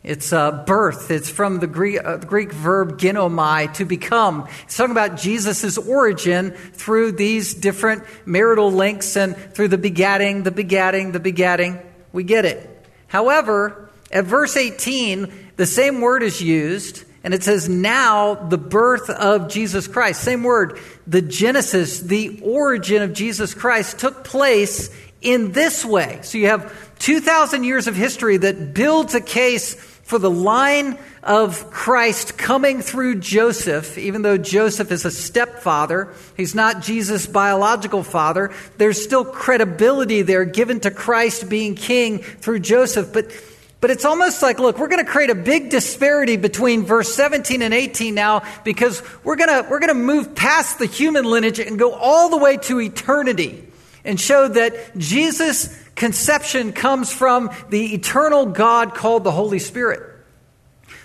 It's 0.04 0.32
uh, 0.32 0.64
birth. 0.64 1.12
It's 1.12 1.30
from 1.30 1.60
the 1.60 1.68
Greek, 1.68 2.04
uh, 2.04 2.16
the 2.16 2.26
Greek 2.26 2.52
verb 2.52 2.98
ginomai, 2.98 3.72
to 3.74 3.84
become. 3.84 4.48
It's 4.64 4.76
talking 4.76 4.90
about 4.90 5.16
Jesus' 5.16 5.78
origin 5.78 6.50
through 6.50 7.12
these 7.12 7.54
different 7.54 8.02
marital 8.26 8.72
links 8.72 9.16
and 9.16 9.36
through 9.36 9.68
the 9.68 9.78
begatting, 9.78 10.42
the 10.42 10.50
begatting, 10.50 11.12
the 11.12 11.20
begatting. 11.20 11.84
We 12.12 12.24
get 12.24 12.44
it. 12.44 12.68
However, 13.06 13.90
at 14.10 14.24
verse 14.24 14.56
18, 14.56 15.32
the 15.56 15.66
same 15.66 16.00
word 16.00 16.24
is 16.24 16.42
used, 16.42 17.04
and 17.22 17.32
it 17.32 17.44
says, 17.44 17.68
now 17.68 18.34
the 18.34 18.58
birth 18.58 19.08
of 19.08 19.48
Jesus 19.48 19.86
Christ. 19.86 20.22
Same 20.22 20.42
word. 20.42 20.80
The 21.06 21.22
Genesis, 21.22 22.00
the 22.00 22.40
origin 22.42 23.02
of 23.02 23.12
Jesus 23.12 23.54
Christ 23.54 24.00
took 24.00 24.24
place 24.24 24.90
in 25.20 25.52
this 25.52 25.84
way. 25.84 26.18
So 26.22 26.38
you 26.38 26.48
have 26.48 26.98
2,000 26.98 27.62
years 27.62 27.86
of 27.86 27.94
history 27.94 28.38
that 28.38 28.74
builds 28.74 29.14
a 29.14 29.20
case 29.20 29.91
for 30.12 30.18
the 30.18 30.30
line 30.30 30.98
of 31.22 31.70
Christ 31.70 32.36
coming 32.36 32.82
through 32.82 33.20
Joseph, 33.20 33.96
even 33.96 34.20
though 34.20 34.36
Joseph 34.36 34.92
is 34.92 35.06
a 35.06 35.10
stepfather, 35.10 36.12
he's 36.36 36.54
not 36.54 36.82
Jesus' 36.82 37.26
biological 37.26 38.02
father, 38.02 38.52
there's 38.76 39.02
still 39.02 39.24
credibility 39.24 40.20
there 40.20 40.44
given 40.44 40.80
to 40.80 40.90
Christ 40.90 41.48
being 41.48 41.76
king 41.76 42.18
through 42.18 42.60
Joseph. 42.60 43.10
But 43.10 43.32
But 43.80 43.90
it's 43.90 44.04
almost 44.04 44.42
like, 44.42 44.58
look, 44.58 44.78
we're 44.78 44.88
going 44.88 45.02
to 45.02 45.10
create 45.10 45.30
a 45.30 45.34
big 45.34 45.70
disparity 45.70 46.36
between 46.36 46.84
verse 46.84 47.14
17 47.14 47.62
and 47.62 47.72
18 47.72 48.14
now 48.14 48.42
because 48.64 49.02
we're 49.24 49.36
going 49.36 49.48
to, 49.48 49.66
we're 49.70 49.80
going 49.80 49.88
to 49.88 49.94
move 49.94 50.34
past 50.34 50.78
the 50.78 50.84
human 50.84 51.24
lineage 51.24 51.58
and 51.58 51.78
go 51.78 51.94
all 51.94 52.28
the 52.28 52.36
way 52.36 52.58
to 52.58 52.82
eternity 52.82 53.64
and 54.04 54.20
show 54.20 54.46
that 54.46 54.94
Jesus' 54.98 55.74
conception 55.94 56.72
comes 56.72 57.12
from 57.12 57.50
the 57.70 57.94
eternal 57.94 58.46
God 58.46 58.94
called 58.94 59.24
the 59.24 59.30
Holy 59.30 59.58
Spirit. 59.58 60.02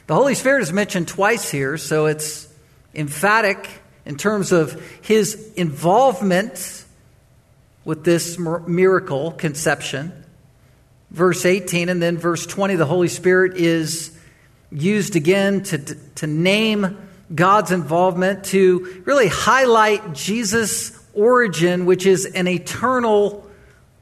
The 0.07 0.15
Holy 0.15 0.35
Spirit 0.35 0.63
is 0.63 0.71
mentioned 0.71 1.07
twice 1.07 1.49
here, 1.49 1.77
so 1.77 2.05
it's 2.05 2.47
emphatic 2.95 3.69
in 4.05 4.17
terms 4.17 4.51
of 4.51 4.81
his 5.01 5.51
involvement 5.55 6.85
with 7.83 8.03
this 8.03 8.37
miracle 8.39 9.31
conception 9.31 10.23
verse 11.11 11.45
18 11.45 11.89
and 11.89 12.01
then 12.01 12.17
verse 12.17 12.45
20, 12.45 12.75
the 12.75 12.85
Holy 12.85 13.07
Spirit 13.07 13.57
is 13.57 14.17
used 14.71 15.15
again 15.15 15.63
to, 15.63 15.77
to 16.15 16.27
name 16.27 16.97
God's 17.33 17.71
involvement, 17.71 18.45
to 18.45 19.01
really 19.05 19.27
highlight 19.27 20.13
Jesus' 20.13 20.97
origin, 21.13 21.85
which 21.85 22.05
is 22.05 22.25
an 22.25 22.47
eternal 22.47 23.46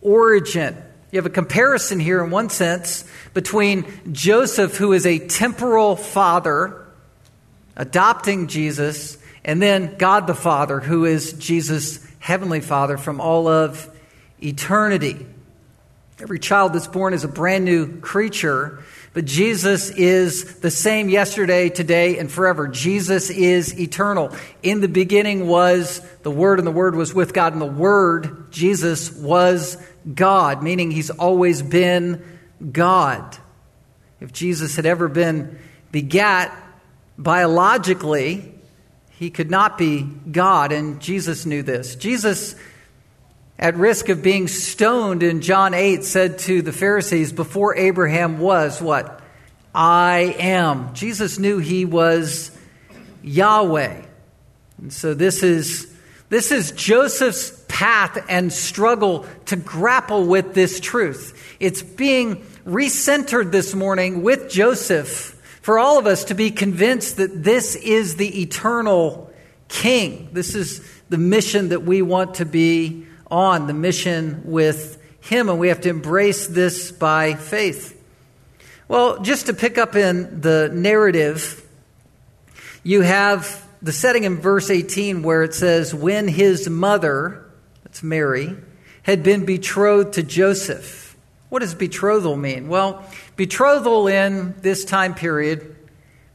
origin. 0.05 0.77
You 1.12 1.17
have 1.17 1.25
a 1.25 1.29
comparison 1.29 2.00
here, 2.00 2.24
in 2.24 2.29
one 2.29 2.50
sense, 2.50 3.05
between 3.33 3.85
Joseph, 4.12 4.77
who 4.77 4.93
is 4.93 5.05
a 5.05 5.19
temporal 5.19 5.95
father, 5.95 6.85
adopting 7.75 8.47
Jesus, 8.47 9.17
and 9.43 9.62
then 9.62 9.95
God 9.97 10.27
the 10.27 10.35
Father, 10.35 10.79
who 10.79 11.05
is 11.05 11.33
Jesus' 11.33 12.05
heavenly 12.19 12.62
Father 12.62 12.97
from 12.97 13.21
all 13.21 13.47
of 13.47 13.89
eternity. 14.41 15.25
Every 16.19 16.39
child 16.39 16.74
that's 16.74 16.88
born 16.88 17.13
is 17.13 17.24
a 17.24 17.29
brand 17.29 17.65
new 17.65 18.00
creature, 18.00 18.83
but 19.13 19.25
Jesus 19.25 19.89
is 19.91 20.59
the 20.59 20.71
same 20.71 21.09
yesterday, 21.09 21.69
today, 21.69 22.17
and 22.17 22.31
forever. 22.31 22.67
Jesus 22.67 23.29
is 23.29 23.79
eternal. 23.79 24.35
In 24.63 24.81
the 24.81 24.88
beginning 24.88 25.47
was 25.47 26.01
the 26.24 26.31
Word, 26.31 26.59
and 26.59 26.67
the 26.67 26.71
Word 26.71 26.95
was 26.95 27.13
with 27.13 27.33
God, 27.33 27.53
and 27.53 27.62
the 27.62 27.65
Word, 27.65 28.51
Jesus, 28.51 29.12
was 29.12 29.77
God, 30.13 30.62
meaning 30.62 30.91
He's 30.91 31.09
always 31.09 31.62
been 31.62 32.24
God. 32.71 33.38
If 34.19 34.31
Jesus 34.31 34.75
had 34.75 34.85
ever 34.85 35.07
been 35.07 35.59
begat 35.91 36.55
biologically, 37.17 38.53
He 39.12 39.29
could 39.29 39.50
not 39.50 39.77
be 39.77 40.03
God, 40.03 40.71
and 40.71 41.00
Jesus 41.00 41.45
knew 41.45 41.63
this. 41.63 41.95
Jesus 41.95 42.55
at 43.57 43.75
risk 43.77 44.09
of 44.09 44.21
being 44.21 44.47
stoned 44.47 45.24
in 45.24 45.41
John 45.41 45.74
8, 45.74 46.03
said 46.03 46.39
to 46.39 46.62
the 46.62 46.74
Pharisees, 46.74 47.31
Before 47.31 47.75
Abraham 47.75 48.39
was 48.39 48.81
what? 48.81 49.21
I 49.74 50.35
am. 50.39 50.93
Jesus 50.93 51.39
knew 51.39 51.59
he 51.59 51.85
was 51.85 52.51
Yahweh. 53.24 54.01
And 54.77 54.91
so 54.91 55.13
this 55.13 55.41
is, 55.41 55.93
this 56.29 56.51
is 56.51 56.71
Joseph's 56.71 57.50
path 57.75 58.17
and 58.29 58.53
struggle 58.53 59.25
to 59.44 59.58
grapple 59.58 60.25
with 60.25 60.53
this 60.53 60.79
truth. 60.79 61.58
It's 61.60 61.82
being 61.84 62.38
recentered 62.65 63.51
this 63.51 63.75
morning 63.75 64.24
with 64.24 64.50
Joseph 64.50 65.38
for 65.62 65.77
all 65.77 66.00
of 66.00 66.08
us 66.08 66.24
to 66.25 66.36
be 66.36 66.51
convinced 66.51 67.17
that 67.17 67.44
this 67.44 67.75
is 67.75 68.15
the 68.15 68.44
eternal 68.44 69.29
king. 69.67 70.29
This 70.32 70.55
is 70.55 70.89
the 71.10 71.17
mission 71.17 71.67
that 71.70 71.84
we 71.84 72.01
want 72.01 72.36
to 72.36 72.46
be 72.46 73.08
on 73.29 73.67
the 73.67 73.74
mission 73.74 74.44
with 74.46 74.98
Him, 75.20 75.50
and 75.50 75.60
we 75.60 75.67
have 75.67 75.82
to 75.82 75.89
embrace 75.89 76.48
this 76.48 76.94
by 76.94 77.34
faith. 77.34 78.01
Well, 78.88 79.20
just 79.22 79.48
to 79.48 79.53
pick 79.53 79.77
up 79.77 79.98
in 79.98 80.39
the 80.39 80.70
narrative, 80.74 81.67
you 82.84 83.01
have 83.01 83.67
the 83.82 83.91
setting 83.91 84.24
in 84.24 84.38
verse 84.38 84.70
18 84.70 85.24
where 85.24 85.44
it 85.44 85.53
says, 85.53 85.94
When 85.94 86.29
his 86.29 86.70
mother, 86.70 87.45
that's 87.96 88.04
Mary, 88.04 88.54
had 89.04 89.24
been 89.24 89.46
betrothed 89.46 90.16
to 90.16 90.24
Joseph. 90.24 91.16
What 91.48 91.60
does 91.60 91.74
betrothal 91.74 92.36
mean? 92.36 92.68
Well, 92.68 93.06
betrothal 93.38 94.08
in 94.08 94.54
this 94.60 94.84
time 94.84 95.16
period, 95.16 95.74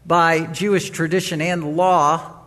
by 0.07 0.47
Jewish 0.47 0.89
tradition 0.89 1.43
and 1.43 1.77
law, 1.77 2.45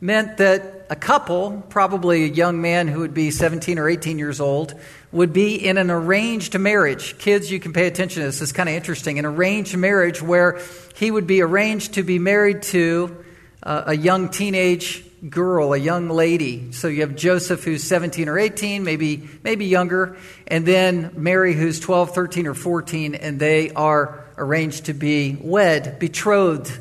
meant 0.00 0.36
that 0.36 0.86
a 0.88 0.94
couple, 0.94 1.64
probably 1.70 2.22
a 2.22 2.28
young 2.28 2.60
man 2.60 2.86
who 2.86 3.00
would 3.00 3.14
be 3.14 3.32
17 3.32 3.80
or 3.80 3.88
18 3.88 4.16
years 4.16 4.40
old, 4.40 4.78
would 5.10 5.32
be 5.32 5.56
in 5.56 5.76
an 5.76 5.90
arranged 5.90 6.56
marriage. 6.56 7.18
Kids, 7.18 7.50
you 7.50 7.58
can 7.58 7.72
pay 7.72 7.88
attention 7.88 8.20
to 8.20 8.28
this. 8.28 8.40
It's 8.40 8.52
kind 8.52 8.68
of 8.68 8.76
interesting. 8.76 9.18
An 9.18 9.26
arranged 9.26 9.76
marriage 9.76 10.22
where 10.22 10.60
he 10.94 11.10
would 11.10 11.26
be 11.26 11.42
arranged 11.42 11.94
to 11.94 12.04
be 12.04 12.20
married 12.20 12.62
to 12.62 13.24
uh, 13.64 13.84
a 13.86 13.96
young 13.96 14.28
teenage 14.28 15.04
girl, 15.28 15.72
a 15.72 15.78
young 15.78 16.08
lady. 16.08 16.72
So 16.72 16.88
you 16.88 17.00
have 17.02 17.16
Joseph 17.16 17.64
who's 17.64 17.82
17 17.84 18.28
or 18.28 18.38
18, 18.38 18.84
maybe 18.84 19.28
maybe 19.42 19.66
younger, 19.66 20.16
and 20.46 20.66
then 20.66 21.12
Mary 21.16 21.54
who's 21.54 21.80
12, 21.80 22.14
13 22.14 22.46
or 22.46 22.54
14 22.54 23.14
and 23.14 23.38
they 23.40 23.70
are 23.70 24.24
arranged 24.38 24.86
to 24.86 24.94
be 24.94 25.36
wed, 25.40 25.98
betrothed 25.98 26.78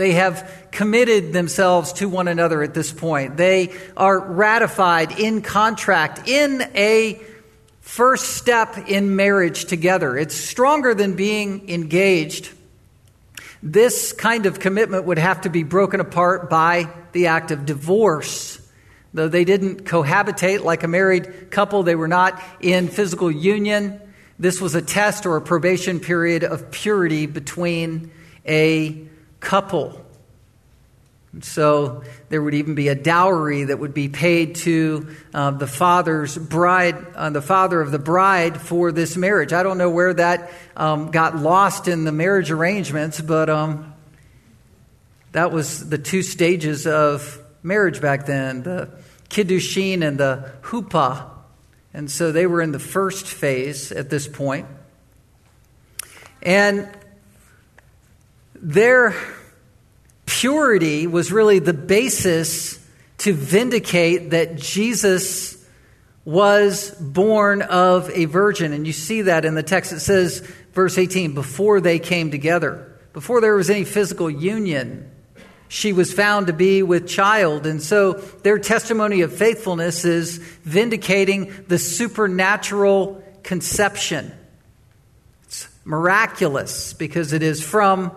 they 0.00 0.12
have 0.12 0.68
committed 0.70 1.34
themselves 1.34 1.92
to 1.92 2.08
one 2.08 2.26
another 2.26 2.62
at 2.62 2.72
this 2.72 2.90
point. 2.90 3.36
They 3.36 3.76
are 3.98 4.18
ratified 4.18 5.20
in 5.20 5.42
contract, 5.42 6.26
in 6.26 6.62
a 6.74 7.20
first 7.82 8.38
step 8.38 8.88
in 8.88 9.14
marriage 9.14 9.66
together. 9.66 10.16
It's 10.16 10.34
stronger 10.34 10.94
than 10.94 11.16
being 11.16 11.68
engaged. 11.68 12.48
This 13.62 14.14
kind 14.14 14.46
of 14.46 14.58
commitment 14.58 15.04
would 15.04 15.18
have 15.18 15.42
to 15.42 15.50
be 15.50 15.64
broken 15.64 16.00
apart 16.00 16.48
by 16.48 16.88
the 17.12 17.28
act 17.28 17.50
of 17.50 17.66
divorce. 17.66 18.60
Though 19.12 19.28
they 19.28 19.44
didn't 19.44 19.84
cohabitate 19.84 20.62
like 20.62 20.82
a 20.82 20.88
married 20.88 21.50
couple, 21.50 21.82
they 21.82 21.96
were 21.96 22.08
not 22.08 22.40
in 22.60 22.88
physical 22.88 23.30
union. 23.30 24.00
This 24.38 24.60
was 24.60 24.74
a 24.74 24.82
test 24.82 25.26
or 25.26 25.36
a 25.36 25.42
probation 25.42 26.00
period 26.00 26.44
of 26.44 26.70
purity 26.70 27.26
between 27.26 28.12
a 28.46 29.06
couple. 29.40 30.04
So 31.42 32.02
there 32.28 32.42
would 32.42 32.54
even 32.54 32.74
be 32.74 32.88
a 32.88 32.94
dowry 32.96 33.64
that 33.64 33.78
would 33.78 33.94
be 33.94 34.08
paid 34.08 34.56
to 34.56 35.14
uh, 35.32 35.52
the 35.52 35.68
father's 35.68 36.36
bride, 36.36 36.96
uh, 37.14 37.30
the 37.30 37.42
father 37.42 37.80
of 37.80 37.92
the 37.92 38.00
bride 38.00 38.60
for 38.60 38.90
this 38.90 39.16
marriage. 39.16 39.52
I 39.52 39.62
don't 39.62 39.78
know 39.78 39.90
where 39.90 40.12
that 40.14 40.50
um, 40.76 41.12
got 41.12 41.36
lost 41.36 41.86
in 41.86 42.02
the 42.04 42.10
marriage 42.10 42.50
arrangements, 42.50 43.20
but 43.20 43.48
um, 43.48 43.89
that 45.32 45.52
was 45.52 45.88
the 45.88 45.98
two 45.98 46.22
stages 46.22 46.86
of 46.86 47.40
marriage 47.62 48.00
back 48.00 48.26
then 48.26 48.62
the 48.62 48.90
kiddushin 49.28 50.06
and 50.06 50.18
the 50.18 50.52
huppah. 50.62 51.30
And 51.92 52.10
so 52.10 52.32
they 52.32 52.46
were 52.46 52.62
in 52.62 52.72
the 52.72 52.78
first 52.78 53.26
phase 53.26 53.92
at 53.92 54.10
this 54.10 54.28
point. 54.28 54.66
And 56.42 56.88
their 58.54 59.14
purity 60.26 61.06
was 61.06 61.32
really 61.32 61.58
the 61.58 61.72
basis 61.72 62.78
to 63.18 63.32
vindicate 63.32 64.30
that 64.30 64.56
Jesus 64.56 65.64
was 66.24 66.90
born 67.00 67.62
of 67.62 68.08
a 68.10 68.26
virgin. 68.26 68.72
And 68.72 68.86
you 68.86 68.92
see 68.92 69.22
that 69.22 69.44
in 69.44 69.54
the 69.54 69.62
text. 69.62 69.92
It 69.92 70.00
says, 70.00 70.40
verse 70.72 70.96
18, 70.96 71.34
before 71.34 71.80
they 71.80 71.98
came 71.98 72.30
together, 72.30 72.98
before 73.12 73.40
there 73.40 73.54
was 73.54 73.68
any 73.68 73.84
physical 73.84 74.30
union, 74.30 75.09
she 75.70 75.92
was 75.92 76.12
found 76.12 76.48
to 76.48 76.52
be 76.52 76.82
with 76.82 77.06
child. 77.06 77.64
And 77.64 77.80
so 77.80 78.14
their 78.14 78.58
testimony 78.58 79.20
of 79.20 79.32
faithfulness 79.32 80.04
is 80.04 80.38
vindicating 80.38 81.64
the 81.68 81.78
supernatural 81.78 83.22
conception. 83.44 84.32
It's 85.44 85.68
miraculous 85.84 86.92
because 86.92 87.32
it 87.32 87.44
is 87.44 87.62
from 87.62 88.10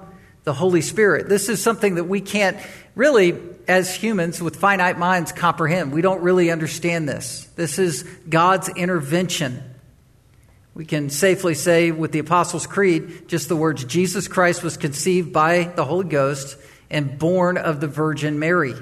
the 0.46 0.54
Holy 0.54 0.82
Spirit. 0.82 1.30
This 1.30 1.48
is 1.48 1.62
something 1.62 1.96
that 1.96 2.06
we 2.06 2.22
can't 2.22 2.58
really, 2.96 3.40
as 3.68 3.94
humans 3.94 4.42
with 4.42 4.56
finite 4.56 4.98
minds, 4.98 5.32
comprehend. 5.32 5.92
We 5.92 6.02
don't 6.02 6.24
really 6.24 6.50
understand 6.50 7.08
this. 7.08 7.48
This 7.56 7.78
is 7.78 8.02
God's 8.28 8.70
intervention. 8.70 9.62
We 10.74 10.86
can 10.86 11.12
safely 11.12 11.54
say 11.54 11.92
with 11.92 12.14
the 12.14 12.20
Apostles' 12.20 12.66
Creed 12.66 13.28
just 13.28 13.48
the 13.48 13.56
words 13.56 13.86
Jesus 13.86 14.28
Christ 14.28 14.64
was 14.64 14.76
conceived 14.76 15.32
by 15.32 15.66
the 15.66 15.86
Holy 15.86 16.08
Ghost 16.08 16.58
and 16.94 17.20
born 17.20 17.58
of 17.58 17.82
the 17.82 17.88
Virgin 17.88 18.40
Mary. 18.40 18.76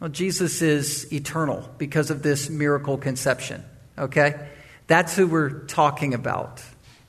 Well, 0.00 0.10
Jesus 0.10 0.60
is 0.60 1.10
eternal 1.12 1.68
because 1.78 2.10
of 2.10 2.22
this 2.22 2.50
miracle 2.50 2.98
conception, 2.98 3.64
okay? 3.96 4.48
That's 4.86 5.16
who 5.16 5.26
we're 5.26 5.60
talking 5.60 6.12
about. 6.12 6.62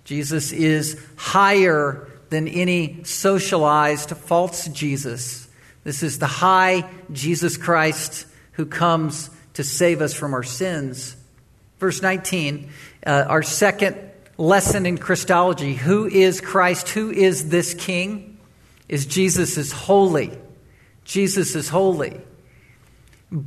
Jesus 0.05 0.51
is 0.51 1.03
higher 1.17 2.07
than 2.29 2.47
any 2.47 3.03
socialized 3.03 4.11
false 4.11 4.67
Jesus. 4.67 5.47
This 5.83 6.03
is 6.03 6.19
the 6.19 6.27
high 6.27 6.89
Jesus 7.11 7.57
Christ 7.57 8.27
who 8.53 8.65
comes 8.65 9.29
to 9.55 9.63
save 9.63 10.01
us 10.01 10.13
from 10.13 10.33
our 10.33 10.43
sins. 10.43 11.15
Verse 11.79 12.01
19, 12.01 12.69
uh, 13.05 13.25
our 13.27 13.43
second 13.43 13.97
lesson 14.37 14.85
in 14.85 14.97
Christology. 14.97 15.73
Who 15.73 16.05
is 16.05 16.39
Christ? 16.39 16.89
Who 16.89 17.09
is 17.09 17.49
this 17.49 17.73
king? 17.73 18.34
Is 18.87 19.05
Jesus 19.05 19.57
is 19.57 19.71
holy. 19.71 20.37
Jesus 21.03 21.55
is 21.55 21.69
holy. 21.69 22.21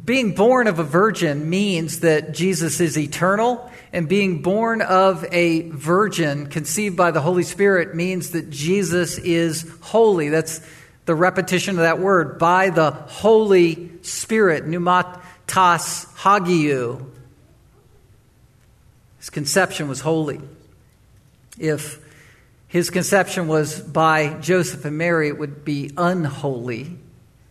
Being 0.05 0.35
born 0.35 0.67
of 0.67 0.79
a 0.79 0.85
virgin 0.85 1.49
means 1.49 2.01
that 2.01 2.35
Jesus 2.35 2.81
is 2.81 2.99
eternal, 2.99 3.71
and 3.93 4.09
being 4.09 4.43
born 4.43 4.83
of 4.83 5.25
a 5.31 5.71
virgin 5.71 6.49
conceived 6.49 6.97
by 6.97 7.11
the 7.11 7.21
Holy 7.21 7.45
Spirit 7.45 7.95
means 7.95 8.31
that 8.31 8.51
Jesus 8.51 9.19
is 9.19 9.71
holy. 9.81 10.29
That's 10.29 10.61
the 11.07 11.15
repetition 11.15 11.77
of 11.77 11.83
that 11.83 12.01
word, 12.01 12.39
by 12.39 12.71
the 12.71 12.91
Holy 12.91 13.91
Spirit, 14.03 14.67
pneumatos 14.67 16.07
hagiou. 16.17 17.07
His 19.19 19.31
conception 19.31 19.89
was 19.89 20.01
holy. 20.01 20.41
If 21.59 21.99
his 22.69 22.91
conception 22.91 23.49
was 23.49 23.81
by 23.81 24.35
Joseph 24.41 24.85
and 24.85 24.97
Mary, 24.97 25.29
it 25.29 25.39
would 25.39 25.65
be 25.65 25.91
unholy. 25.97 26.99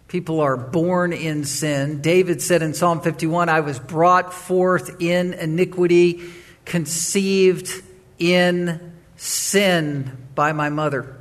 People 0.08 0.40
are 0.40 0.56
born 0.56 1.12
in 1.12 1.44
sin. 1.44 2.02
David 2.02 2.42
said 2.42 2.62
in 2.62 2.74
Psalm 2.74 3.02
51 3.02 3.50
I 3.50 3.60
was 3.60 3.80
brought 3.80 4.34
forth 4.34 5.02
in 5.02 5.34
iniquity, 5.34 6.24
conceived 6.66 7.70
in 8.20 8.94
sin 9.18 10.18
by 10.34 10.54
my 10.54 10.70
mother. 10.70 11.18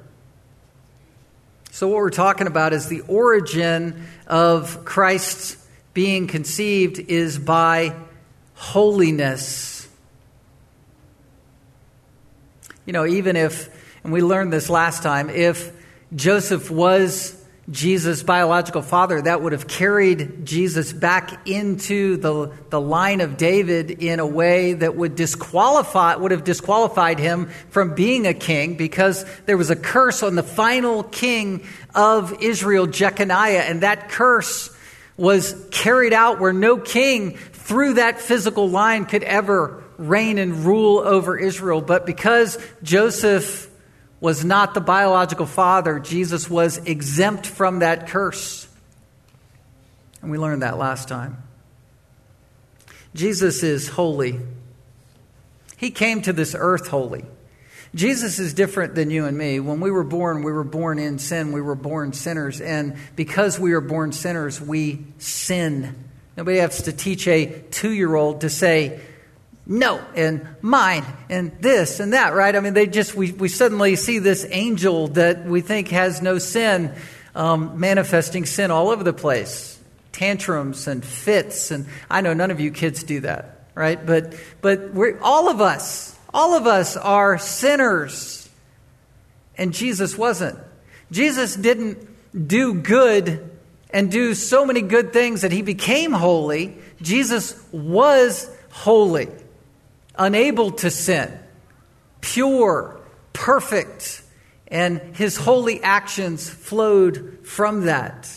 So, 1.73 1.89
what 1.89 1.97
we're 1.97 2.11
talking 2.11 2.47
about 2.47 2.73
is 2.73 2.89
the 2.89 3.01
origin 3.03 4.07
of 4.27 4.85
Christ's 4.85 5.57
being 5.95 6.27
conceived 6.27 6.99
is 6.99 7.39
by 7.39 7.95
holiness. 8.55 9.89
You 12.85 12.93
know, 12.93 13.05
even 13.05 13.35
if, 13.37 13.69
and 14.07 14.13
we 14.13 14.23
learned 14.23 14.53
this 14.53 14.71
last 14.71 15.03
time, 15.03 15.29
if 15.31 15.73
Joseph 16.15 16.71
was 16.71 17.45
Jesus' 17.69 18.23
biological 18.23 18.81
father, 18.81 19.21
that 19.21 19.43
would 19.43 19.51
have 19.51 19.67
carried 19.67 20.47
Jesus 20.47 20.93
back 20.93 21.49
into 21.49 22.17
the, 22.17 22.53
the 22.71 22.81
line 22.81 23.21
of 23.21 23.37
David 23.37 23.91
in 23.91 24.21
a 24.21 24.27
way 24.27 24.75
that 24.75 24.95
would 24.95 25.17
disqualify, 25.17 26.15
would 26.15 26.31
have 26.31 26.45
disqualified 26.45 27.19
him 27.19 27.49
from 27.71 27.97
being 27.97 28.29
a 28.29 28.33
king 28.33 28.77
because 28.77 29.25
there 29.47 29.57
was 29.57 29.71
a 29.71 29.77
curse 29.77 30.23
on 30.23 30.37
the 30.37 30.45
final 30.45 31.03
king 31.03 31.67
of 31.93 32.41
Israel, 32.41 32.87
Jeconiah, 32.87 33.63
and 33.63 33.81
that 33.81 34.09
curse 34.09 34.71
was 35.17 35.67
carried 35.73 36.13
out 36.13 36.39
where 36.39 36.53
no 36.53 36.77
king 36.77 37.39
through 37.39 37.95
that 37.95 38.21
physical 38.21 38.71
line 38.71 39.05
could 39.05 39.25
ever 39.25 39.83
reign 39.99 40.39
and 40.39 40.65
rule 40.65 41.01
over 41.01 41.37
Israel. 41.37 41.81
But 41.81 42.07
because 42.07 42.57
Joseph 42.85 43.73
was 44.21 44.45
not 44.45 44.75
the 44.75 44.81
biological 44.81 45.47
father, 45.47 45.99
Jesus 45.99 46.49
was 46.49 46.79
exempt 46.79 47.47
from 47.47 47.81
that 47.81 48.09
curse. 48.09 48.67
And 50.23 50.31
we 50.31 50.39
learned 50.39 50.63
that 50.63 50.79
last 50.79 51.09
time. 51.09 51.43
Jesus 53.15 53.63
is 53.63 53.89
holy. 53.89 54.41
He 55.77 55.91
came 55.91 56.23
to 56.23 56.33
this 56.33 56.55
earth 56.59 56.89
holy. 56.89 57.25
Jesus 57.95 58.39
is 58.39 58.53
different 58.53 58.95
than 58.95 59.11
you 59.11 59.25
and 59.27 59.37
me. 59.37 59.61
When 59.61 59.81
we 59.81 59.91
were 59.91 60.05
born, 60.05 60.43
we 60.43 60.53
were 60.53 60.65
born 60.65 60.99
in 60.99 61.19
sin. 61.19 61.53
We 61.53 61.61
were 61.61 61.75
born 61.75 62.13
sinners. 62.13 62.61
And 62.61 62.97
because 63.15 63.59
we 63.59 63.73
are 63.73 63.81
born 63.81 64.13
sinners, 64.13 64.61
we 64.61 65.07
sin. 65.19 66.05
Nobody 66.37 66.59
has 66.59 66.83
to 66.83 66.93
teach 66.93 67.27
a 67.27 67.63
two 67.71 67.93
year 67.93 68.15
old 68.15 68.43
to 68.43 68.51
say, 68.51 69.01
no 69.67 70.03
and 70.15 70.47
mine 70.63 71.05
and 71.29 71.53
this 71.61 71.99
and 71.99 72.13
that, 72.13 72.35
right? 72.35 72.55
I 72.55 72.61
mean, 72.61 72.75
they 72.75 72.87
just, 72.87 73.15
we, 73.15 73.33
we 73.33 73.49
suddenly 73.49 73.97
see 73.97 74.21
this 74.21 74.47
angel 74.49 75.09
that 75.09 75.45
we 75.45 75.61
think 75.61 75.89
has 75.89 76.23
no 76.23 76.39
sin 76.39 76.95
um, 77.35 77.79
manifesting 77.79 78.47
sin 78.47 78.71
all 78.71 78.89
over 78.91 79.03
the 79.03 79.13
place. 79.13 79.79
Tantrums 80.13 80.87
and 80.87 81.05
fits. 81.05 81.71
And 81.71 81.87
I 82.09 82.21
know 82.21 82.33
none 82.33 82.51
of 82.51 82.61
you 82.61 82.71
kids 82.71 83.03
do 83.03 83.21
that, 83.21 83.67
right? 83.75 84.05
But, 84.05 84.35
but 84.63 84.95
we're, 84.95 85.19
all 85.21 85.51
of 85.51 85.61
us, 85.61 86.17
all 86.33 86.55
of 86.55 86.67
us 86.67 86.97
are 86.97 87.37
sinners. 87.37 88.49
And 89.59 89.75
Jesus 89.75 90.17
wasn't. 90.17 90.59
Jesus 91.11 91.57
didn't 91.57 91.99
do 92.49 92.75
good 92.75 93.51
and 93.91 94.11
do 94.11 94.35
so 94.35 94.65
many 94.65 94.83
good 94.83 95.13
things 95.13 95.43
that 95.43 95.53
he 95.53 95.63
became 95.63 96.13
holy. 96.13 96.77
Jesus 97.03 97.61
was 97.73 98.49
holy 98.71 99.29
unable 100.19 100.73
to 100.73 100.91
sin, 100.91 101.39
pure, 102.21 103.01
perfect, 103.33 104.23
and 104.69 105.01
his 105.15 105.37
holy 105.37 105.83
actions 105.83 106.49
flowed 106.49 107.41
from 107.45 107.87
that. 107.87 108.29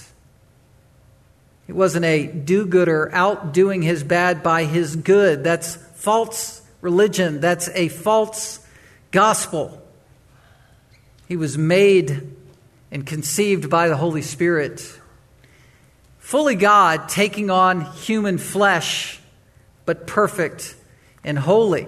He 1.67 1.73
wasn't 1.73 2.05
a 2.05 2.27
do 2.27 2.65
gooder 2.65 3.09
outdoing 3.13 3.81
his 3.81 4.03
bad 4.03 4.41
by 4.41 4.65
his 4.65 4.95
good. 4.95 5.43
That's 5.43 5.75
false 5.75 6.61
religion, 6.81 7.41
that's 7.41 7.69
a 7.69 7.89
false 7.89 8.65
gospel. 9.11 9.81
He 11.27 11.37
was 11.37 11.57
made 11.57 12.35
and 12.91 13.05
conceived 13.05 13.69
by 13.69 13.87
the 13.87 13.97
Holy 13.97 14.23
Spirit. 14.23 14.99
Fully 16.17 16.55
God, 16.55 17.07
taking 17.07 17.49
on 17.49 17.81
human 17.81 18.37
flesh, 18.37 19.19
but 19.85 20.07
perfect 20.07 20.75
and 21.23 21.37
holy. 21.37 21.87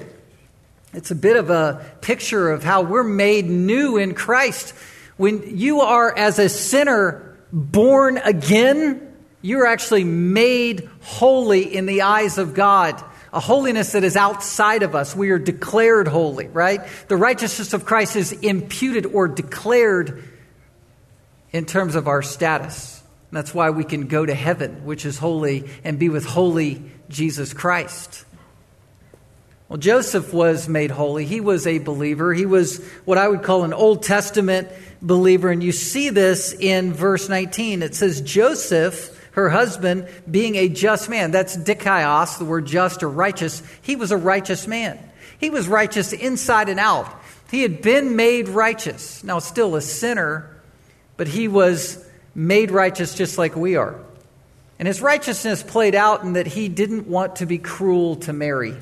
It's 0.93 1.11
a 1.11 1.15
bit 1.15 1.37
of 1.37 1.49
a 1.49 1.85
picture 2.01 2.51
of 2.51 2.63
how 2.63 2.81
we're 2.81 3.03
made 3.03 3.45
new 3.45 3.97
in 3.97 4.13
Christ. 4.13 4.73
When 5.17 5.57
you 5.57 5.81
are, 5.81 6.15
as 6.15 6.37
a 6.39 6.49
sinner, 6.49 7.37
born 7.53 8.17
again, 8.17 9.15
you're 9.41 9.65
actually 9.65 10.03
made 10.03 10.89
holy 11.01 11.75
in 11.75 11.85
the 11.85 12.01
eyes 12.01 12.37
of 12.37 12.53
God. 12.53 13.01
A 13.33 13.39
holiness 13.39 13.93
that 13.93 14.03
is 14.03 14.17
outside 14.17 14.83
of 14.83 14.93
us. 14.93 15.15
We 15.15 15.29
are 15.29 15.39
declared 15.39 16.09
holy, 16.09 16.47
right? 16.47 16.81
The 17.07 17.15
righteousness 17.15 17.73
of 17.73 17.85
Christ 17.85 18.17
is 18.17 18.33
imputed 18.33 19.05
or 19.05 19.29
declared 19.29 20.23
in 21.53 21.65
terms 21.65 21.95
of 21.95 22.09
our 22.09 22.21
status. 22.21 23.01
And 23.29 23.37
that's 23.37 23.53
why 23.53 23.69
we 23.69 23.85
can 23.85 24.07
go 24.07 24.25
to 24.25 24.33
heaven, 24.33 24.83
which 24.83 25.05
is 25.05 25.17
holy, 25.17 25.69
and 25.85 25.97
be 25.97 26.09
with 26.09 26.25
holy 26.25 26.83
Jesus 27.07 27.53
Christ. 27.53 28.25
Well, 29.71 29.77
Joseph 29.77 30.33
was 30.33 30.67
made 30.67 30.91
holy. 30.91 31.25
He 31.25 31.39
was 31.39 31.65
a 31.65 31.77
believer. 31.77 32.33
He 32.33 32.45
was 32.45 32.85
what 33.05 33.17
I 33.17 33.25
would 33.25 33.41
call 33.41 33.63
an 33.63 33.71
Old 33.71 34.03
Testament 34.03 34.67
believer. 35.01 35.49
And 35.49 35.63
you 35.63 35.71
see 35.71 36.09
this 36.09 36.51
in 36.51 36.91
verse 36.91 37.29
19. 37.29 37.81
It 37.81 37.95
says, 37.95 38.19
Joseph, 38.19 39.17
her 39.31 39.49
husband, 39.49 40.09
being 40.29 40.57
a 40.57 40.67
just 40.67 41.07
man. 41.07 41.31
That's 41.31 41.55
dikaios, 41.55 42.37
the 42.37 42.43
word 42.43 42.65
just 42.65 43.01
or 43.01 43.07
righteous. 43.07 43.63
He 43.81 43.95
was 43.95 44.11
a 44.11 44.17
righteous 44.17 44.67
man. 44.67 44.99
He 45.39 45.49
was 45.49 45.69
righteous 45.69 46.11
inside 46.11 46.67
and 46.67 46.77
out. 46.77 47.07
He 47.49 47.61
had 47.61 47.81
been 47.81 48.17
made 48.17 48.49
righteous. 48.49 49.23
Now, 49.23 49.39
still 49.39 49.77
a 49.77 49.81
sinner, 49.81 50.53
but 51.15 51.29
he 51.29 51.47
was 51.47 52.05
made 52.35 52.71
righteous 52.71 53.15
just 53.15 53.37
like 53.37 53.55
we 53.55 53.77
are. 53.77 53.97
And 54.79 54.87
his 54.89 55.01
righteousness 55.01 55.63
played 55.63 55.95
out 55.95 56.23
in 56.23 56.33
that 56.33 56.47
he 56.47 56.67
didn't 56.67 57.07
want 57.07 57.37
to 57.37 57.45
be 57.45 57.57
cruel 57.57 58.17
to 58.17 58.33
Mary. 58.33 58.75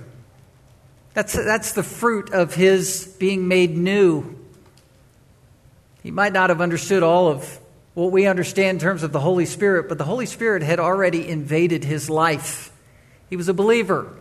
That's, 1.19 1.33
that's 1.33 1.73
the 1.73 1.83
fruit 1.83 2.31
of 2.31 2.55
his 2.55 3.13
being 3.19 3.49
made 3.49 3.75
new. 3.75 4.39
He 6.01 6.11
might 6.11 6.31
not 6.31 6.49
have 6.49 6.61
understood 6.61 7.03
all 7.03 7.27
of 7.27 7.59
what 7.93 8.13
we 8.13 8.25
understand 8.25 8.77
in 8.77 8.79
terms 8.79 9.03
of 9.03 9.11
the 9.11 9.19
Holy 9.19 9.45
Spirit, 9.45 9.89
but 9.89 9.97
the 9.97 10.05
Holy 10.05 10.25
Spirit 10.25 10.63
had 10.63 10.79
already 10.79 11.27
invaded 11.27 11.83
his 11.83 12.09
life. 12.09 12.71
He 13.29 13.35
was 13.35 13.49
a 13.49 13.53
believer. 13.53 14.17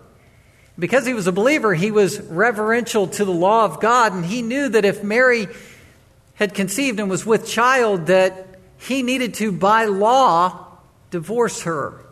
Because 0.76 1.06
he 1.06 1.14
was 1.14 1.28
a 1.28 1.32
believer, 1.32 1.72
he 1.72 1.92
was 1.92 2.20
reverential 2.20 3.06
to 3.06 3.24
the 3.24 3.30
law 3.30 3.64
of 3.64 3.78
God, 3.78 4.12
and 4.12 4.26
he 4.26 4.42
knew 4.42 4.68
that 4.68 4.84
if 4.84 5.04
Mary 5.04 5.46
had 6.34 6.52
conceived 6.52 6.98
and 6.98 7.08
was 7.08 7.24
with 7.24 7.46
child, 7.46 8.06
that 8.06 8.58
he 8.76 9.04
needed 9.04 9.34
to, 9.34 9.52
by 9.52 9.84
law, 9.84 10.66
divorce 11.12 11.62
her. 11.62 12.04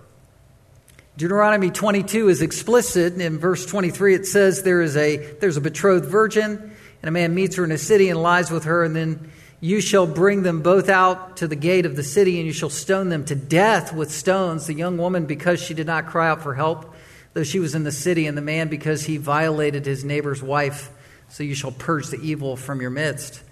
Deuteronomy 1.17 1.71
22 1.71 2.29
is 2.29 2.43
explicit. 2.43 3.19
In 3.19 3.39
verse 3.39 3.65
23, 3.65 4.15
it 4.15 4.27
says 4.27 4.63
there 4.63 4.83
is 4.83 4.99
a, 4.99 5.17
there's 5.17 5.57
a 5.57 5.63
betrothed 5.63 6.05
virgin, 6.05 6.77
and 7.03 7.09
a 7.09 7.11
man 7.11 7.35
meets 7.35 7.57
her 7.57 7.65
in 7.65 7.73
a 7.73 7.79
city 7.79 8.11
and 8.11 8.23
lies 8.23 8.51
with 8.51 8.65
her, 8.65 8.85
and 8.85 8.95
then 8.95 9.31
you 9.61 9.81
shall 9.81 10.07
bring 10.07 10.43
them 10.43 10.61
both 10.61 10.91
out 10.91 11.39
to 11.39 11.49
the 11.49 11.57
gate 11.57 11.87
of 11.87 11.97
the 11.97 12.03
city, 12.03 12.37
and 12.37 12.47
you 12.47 12.53
shall 12.53 12.69
stone 12.69 13.09
them 13.09 13.25
to 13.25 13.35
death 13.35 13.95
with 13.95 14.11
stones, 14.11 14.67
the 14.67 14.75
young 14.75 14.99
woman 14.99 15.25
because 15.25 15.59
she 15.59 15.73
did 15.73 15.87
not 15.87 16.07
cry 16.07 16.29
out 16.29 16.43
for 16.43 16.55
help, 16.55 16.95
though 17.33 17.45
she 17.45 17.61
was 17.61 17.75
in 17.75 17.85
the 17.85 17.93
city, 17.93 18.27
and 18.27 18.37
the 18.37 18.43
man 18.43 18.69
because 18.69 19.05
he 19.05 19.17
violated 19.17 19.87
his 19.87 20.05
neighbor's 20.05 20.43
wife. 20.43 20.91
So 21.31 21.43
you 21.45 21.55
shall 21.55 21.73
purge 21.73 22.09
the 22.09 22.21
evil 22.21 22.57
from 22.57 22.83
your 22.83 22.91
midst. 22.91 23.43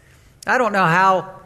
I 0.46 0.58
don't 0.58 0.74
know 0.74 0.84
how 0.84 1.40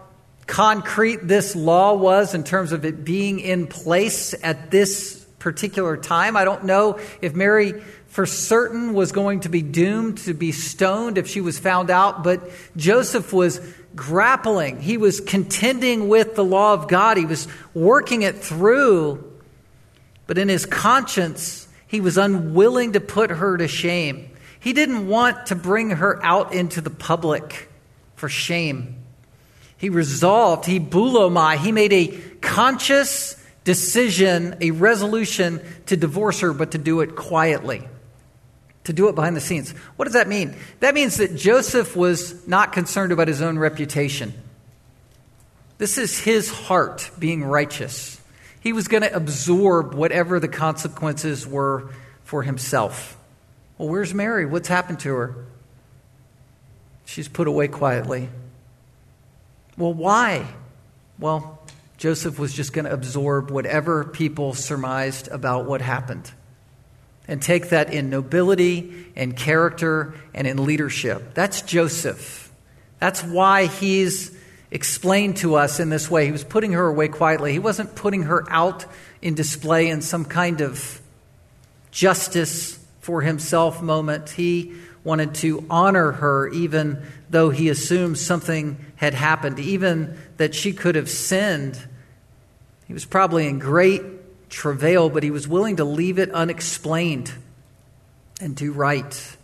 concrete 0.48 1.28
this 1.28 1.54
law 1.54 1.94
was 1.94 2.35
in 2.35 2.42
terms 2.42 2.72
of 2.72 2.85
it 2.85 3.04
being 3.04 3.38
in 3.38 3.68
place 3.68 4.35
at 4.42 4.72
this 4.72 5.17
particular 5.38 5.96
time. 5.96 6.37
I 6.37 6.44
don't 6.44 6.64
know 6.64 6.98
if 7.20 7.35
Mary 7.35 7.81
for 8.09 8.27
certain 8.27 8.94
was 8.94 9.12
going 9.12 9.40
to 9.40 9.48
be 9.48 9.62
doomed 9.62 10.18
to 10.18 10.35
be 10.35 10.53
stoned 10.53 11.18
if 11.18 11.29
she 11.29 11.40
was 11.40 11.59
found 11.59 11.90
out, 11.90 12.24
but 12.24 12.51
Joseph 12.77 13.33
was 13.33 13.61
grappling. 13.94 14.81
He 14.81 14.96
was 14.96 15.20
contending 15.20 16.09
with 16.09 16.35
the 16.35 16.44
law 16.44 16.74
of 16.74 16.88
God. 16.88 17.16
He 17.16 17.27
was 17.27 17.46
working 17.74 18.22
it 18.22 18.38
through. 18.38 19.24
But 20.27 20.38
in 20.38 20.48
his 20.48 20.66
conscience, 20.66 21.68
he 21.87 22.01
was 22.01 22.18
unwilling 22.18 22.92
to 22.92 23.01
put 23.01 23.31
her 23.31 23.57
to 23.57 23.68
shame. 23.68 24.31
He 24.61 24.72
didn't 24.72 25.09
want 25.09 25.46
to 25.46 25.55
bring 25.55 25.90
her 25.90 26.24
out 26.24 26.53
into 26.53 26.81
the 26.81 26.90
public 26.90 27.68
for 28.16 28.29
shame. 28.29 28.96
He 29.77 29.88
resolved, 29.88 30.66
he 30.66 30.81
bulomai, 30.81 31.57
he 31.57 31.70
made 31.70 31.92
a 31.92 32.09
conscious 32.40 33.38
decision, 33.68 34.57
a 34.62 34.70
resolution 34.70 35.61
to 35.85 35.94
divorce 35.94 36.40
her, 36.40 36.54
but 36.54 36.70
to 36.70 36.78
do 36.78 37.02
it 37.02 37.14
quietly, 37.14 37.87
to 38.85 38.94
do 38.94 39.09
it 39.11 39.14
behind 39.14 39.37
the 39.37 39.42
scenes. 39.42 39.72
What 39.96 40.07
does 40.07 40.14
that 40.14 40.26
mean? 40.26 40.57
That 40.81 40.94
means 40.94 41.18
that 41.18 41.37
Joseph 41.37 41.94
was 41.94 42.48
not 42.48 42.72
concerned 42.72 43.12
about 43.12 43.28
his 43.28 43.42
own 43.42 43.59
reputation. 43.59 44.33
This 45.76 45.98
is 45.98 46.18
his 46.18 46.50
heart 46.50 47.11
being 47.18 47.44
righteous. 47.44 48.18
He 48.61 48.72
was 48.72 48.88
going 48.88 49.02
to 49.02 49.14
absorb 49.14 49.92
whatever 49.92 50.40
the 50.40 50.48
consequences 50.48 51.46
were 51.46 51.90
for 52.24 52.42
himself. 52.42 53.18
Well, 53.76 53.90
where's 53.90 54.14
Mary? 54.14 54.46
What's 54.46 54.68
happened 54.68 55.00
to 55.00 55.14
her? 55.14 55.44
She's 57.04 57.28
put 57.28 57.48
away 57.48 57.68
quietly. 57.68 58.31
Well, 59.76 59.92
why? 59.92 60.46
Well, 61.18 61.58
Joseph 61.98 62.38
was 62.38 62.54
just 62.54 62.72
going 62.72 62.84
to 62.84 62.92
absorb 62.92 63.50
whatever 63.50 64.04
people 64.04 64.54
surmised 64.54 65.28
about 65.28 65.66
what 65.66 65.80
happened 65.80 66.30
and 67.26 67.42
take 67.42 67.70
that 67.70 67.92
in 67.92 68.08
nobility 68.08 69.06
and 69.16 69.37
character 69.37 70.14
and 70.32 70.46
in 70.46 70.64
leadership. 70.64 71.34
That's 71.34 71.61
Joseph. 71.62 72.50
That's 73.00 73.22
why 73.22 73.66
he's 73.66 74.34
explained 74.70 75.38
to 75.38 75.56
us 75.56 75.80
in 75.80 75.90
this 75.90 76.08
way. 76.11 76.26
He 76.26 76.32
was 76.32 76.44
putting 76.44 76.72
her 76.72 76.87
away 76.87 77.08
quietly, 77.08 77.52
he 77.52 77.58
wasn't 77.58 77.94
putting 77.94 78.24
her 78.24 78.44
out 78.48 78.87
in 79.20 79.34
display 79.34 79.88
in 79.88 80.00
some 80.00 80.24
kind 80.24 80.61
of 80.61 81.00
justice 81.90 82.78
for 83.00 83.22
himself 83.22 83.82
moment. 83.82 84.30
He 84.30 84.74
wanted 85.02 85.34
to 85.37 85.66
honor 85.68 86.12
her 86.12 86.48
even 86.48 87.02
though 87.30 87.50
he 87.50 87.68
assumed 87.68 88.18
something 88.18 88.76
had 88.98 89.14
happened, 89.14 89.58
even 89.58 90.18
that 90.37 90.54
she 90.54 90.72
could 90.72 90.96
have 90.96 91.08
sinned. 91.08 91.78
He 92.87 92.92
was 92.92 93.04
probably 93.04 93.46
in 93.46 93.58
great 93.58 94.02
travail, 94.50 95.08
but 95.08 95.22
he 95.22 95.30
was 95.30 95.46
willing 95.46 95.76
to 95.76 95.84
leave 95.84 96.18
it 96.18 96.30
unexplained 96.32 97.32
and 98.40 98.56
do 98.56 98.72
right. 98.72 99.37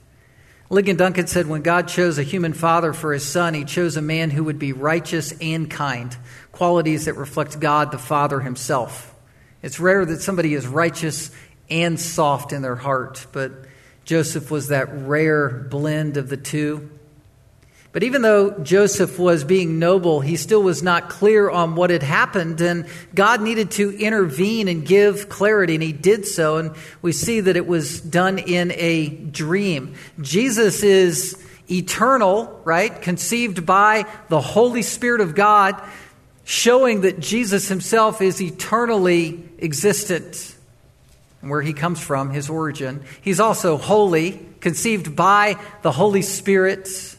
Ligon 0.70 0.96
Duncan 0.96 1.28
said, 1.28 1.46
When 1.46 1.62
God 1.62 1.86
chose 1.86 2.18
a 2.18 2.24
human 2.24 2.52
father 2.52 2.92
for 2.92 3.12
his 3.12 3.24
son, 3.24 3.54
he 3.54 3.64
chose 3.64 3.96
a 3.96 4.02
man 4.02 4.30
who 4.30 4.42
would 4.42 4.58
be 4.58 4.72
righteous 4.72 5.32
and 5.40 5.70
kind, 5.70 6.16
qualities 6.50 7.04
that 7.04 7.14
reflect 7.14 7.60
God 7.60 7.92
the 7.92 7.98
Father 7.98 8.40
himself. 8.40 9.14
It's 9.62 9.78
rare 9.78 10.04
that 10.04 10.20
somebody 10.20 10.52
is 10.54 10.66
righteous 10.66 11.30
and 11.70 11.98
soft 11.98 12.52
in 12.52 12.60
their 12.62 12.76
heart, 12.76 13.26
but 13.30 13.52
Joseph 14.04 14.50
was 14.50 14.68
that 14.68 14.88
rare 14.92 15.48
blend 15.48 16.16
of 16.16 16.28
the 16.28 16.36
two. 16.36 16.90
But 17.94 18.02
even 18.02 18.22
though 18.22 18.50
Joseph 18.59 19.20
was 19.20 19.44
being 19.44 19.78
noble, 19.78 20.20
he 20.20 20.35
still 20.35 20.64
was 20.64 20.83
not 20.83 21.09
clear 21.09 21.48
on 21.48 21.76
what 21.76 21.90
had 21.90 22.02
happened, 22.02 22.61
and 22.61 22.87
God 23.14 23.40
needed 23.40 23.70
to 23.72 23.96
intervene 23.96 24.66
and 24.66 24.85
give 24.85 25.28
clarity, 25.28 25.74
and 25.74 25.83
he 25.83 25.92
did 25.92 26.26
so. 26.26 26.57
And 26.57 26.72
we 27.02 27.12
see 27.12 27.38
that 27.38 27.54
it 27.57 27.68
was 27.68 28.00
done 28.00 28.40
in 28.40 28.72
a 28.72 29.11
dream. 29.11 29.94
Jesus 30.20 30.83
is 30.83 31.40
eternal, 31.70 32.61
right? 32.64 33.00
Conceived 33.00 33.64
by 33.64 34.07
the 34.28 34.40
Holy 34.40 34.83
Spirit 34.83 35.20
of 35.20 35.37
God, 35.37 35.80
showing 36.42 37.02
that 37.02 37.20
Jesus 37.20 37.68
himself 37.68 38.20
is 38.20 38.42
eternally 38.42 39.48
existent 39.61 40.57
and 41.42 41.48
where 41.48 41.62
he 41.62 41.72
comes 41.72 42.00
from, 42.00 42.30
his 42.30 42.50
origin. 42.50 43.04
He's 43.22 43.38
also 43.38 43.76
holy, 43.76 44.44
conceived 44.59 45.14
by 45.14 45.59
the 45.83 45.92
Holy 45.92 46.22
Spirit 46.22 47.13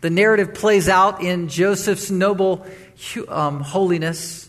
the 0.00 0.10
narrative 0.10 0.54
plays 0.54 0.88
out 0.88 1.22
in 1.22 1.48
Joseph's 1.48 2.10
noble 2.10 2.66
um, 3.28 3.60
holiness. 3.60 4.48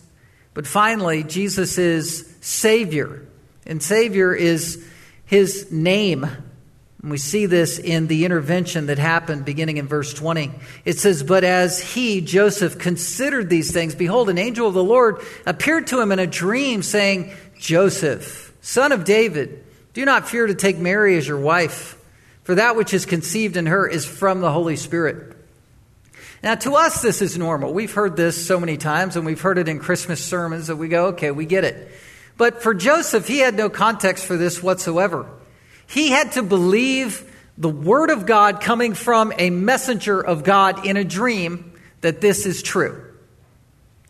But 0.53 0.67
finally, 0.67 1.23
Jesus 1.23 1.77
is 1.77 2.35
Savior. 2.41 3.25
And 3.65 3.81
Savior 3.81 4.33
is 4.33 4.85
his 5.25 5.71
name. 5.71 6.23
And 6.23 7.11
we 7.11 7.17
see 7.17 7.45
this 7.45 7.79
in 7.79 8.07
the 8.07 8.25
intervention 8.25 8.87
that 8.87 8.99
happened 8.99 9.45
beginning 9.45 9.77
in 9.77 9.87
verse 9.87 10.13
20. 10.13 10.51
It 10.85 10.99
says, 10.99 11.23
But 11.23 11.43
as 11.43 11.79
he, 11.79 12.19
Joseph, 12.21 12.77
considered 12.77 13.49
these 13.49 13.71
things, 13.71 13.95
behold, 13.95 14.29
an 14.29 14.37
angel 14.37 14.67
of 14.67 14.73
the 14.73 14.83
Lord 14.83 15.21
appeared 15.45 15.87
to 15.87 16.01
him 16.01 16.11
in 16.11 16.19
a 16.19 16.27
dream, 16.27 16.83
saying, 16.83 17.33
Joseph, 17.57 18.53
son 18.61 18.91
of 18.91 19.05
David, 19.05 19.63
do 19.93 20.03
not 20.03 20.27
fear 20.27 20.45
to 20.45 20.55
take 20.55 20.77
Mary 20.77 21.17
as 21.17 21.27
your 21.27 21.39
wife, 21.39 21.97
for 22.43 22.55
that 22.55 22.75
which 22.75 22.93
is 22.93 23.05
conceived 23.05 23.55
in 23.55 23.65
her 23.67 23.87
is 23.87 24.05
from 24.05 24.41
the 24.41 24.51
Holy 24.51 24.75
Spirit. 24.75 25.37
Now, 26.41 26.55
to 26.55 26.75
us, 26.75 27.01
this 27.01 27.21
is 27.21 27.37
normal. 27.37 27.73
We've 27.73 27.93
heard 27.93 28.15
this 28.15 28.45
so 28.45 28.59
many 28.59 28.77
times, 28.77 29.15
and 29.15 29.25
we've 29.25 29.41
heard 29.41 29.57
it 29.57 29.67
in 29.67 29.79
Christmas 29.79 30.23
sermons 30.23 30.67
that 30.67 30.77
we 30.77 30.87
go, 30.87 31.07
okay, 31.07 31.31
we 31.31 31.45
get 31.45 31.65
it. 31.65 31.91
But 32.37 32.63
for 32.63 32.73
Joseph, 32.73 33.27
he 33.27 33.39
had 33.39 33.55
no 33.55 33.69
context 33.69 34.25
for 34.25 34.37
this 34.37 34.63
whatsoever. 34.63 35.29
He 35.87 36.09
had 36.11 36.31
to 36.33 36.43
believe 36.43 37.25
the 37.57 37.69
word 37.69 38.09
of 38.09 38.25
God 38.25 38.61
coming 38.61 38.93
from 38.93 39.33
a 39.37 39.49
messenger 39.49 40.21
of 40.21 40.45
God 40.45 40.85
in 40.85 40.95
a 40.95 41.03
dream 41.03 41.73
that 41.99 42.21
this 42.21 42.45
is 42.45 42.63
true. 42.63 43.03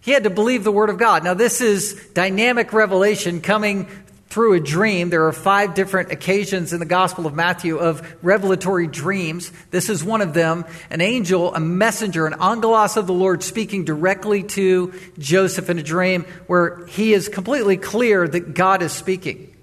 He 0.02 0.12
had 0.12 0.24
to 0.24 0.30
believe 0.30 0.64
the 0.64 0.72
word 0.72 0.92
of 0.92 1.00
God. 1.00 1.24
Now, 1.24 1.34
this 1.34 1.62
is 1.62 1.94
dynamic 2.14 2.74
revelation 2.74 3.42
coming 3.42 3.88
through 4.30 4.54
a 4.54 4.60
dream. 4.60 5.10
There 5.10 5.26
are 5.26 5.34
five 5.34 5.74
different 5.74 6.12
occasions 6.12 6.72
in 6.72 6.80
the 6.80 6.86
Gospel 6.86 7.26
of 7.26 7.34
Matthew 7.34 7.78
of 7.78 8.18
revelatory 8.24 8.88
dreams. 8.88 9.52
This 9.72 9.90
is 9.90 10.04
one 10.04 10.22
of 10.22 10.34
them. 10.34 10.66
An 10.90 11.02
angel, 11.02 11.54
a 11.56 11.60
messenger, 11.60 12.28
an 12.28 12.36
angelos 12.40 12.96
of 12.96 13.08
the 13.08 13.14
Lord 13.14 13.42
speaking 13.44 13.86
directly 13.86 14.44
to 14.44 14.94
Joseph 15.18 15.70
in 15.70 15.80
a 15.80 15.84
dream 15.84 16.26
where 16.48 16.86
he 16.86 17.14
is 17.14 17.28
completely 17.28 17.78
clear 17.78 18.28
that 18.28 18.54
God 18.54 18.84
is 18.84 18.92
speaking. 18.92 19.56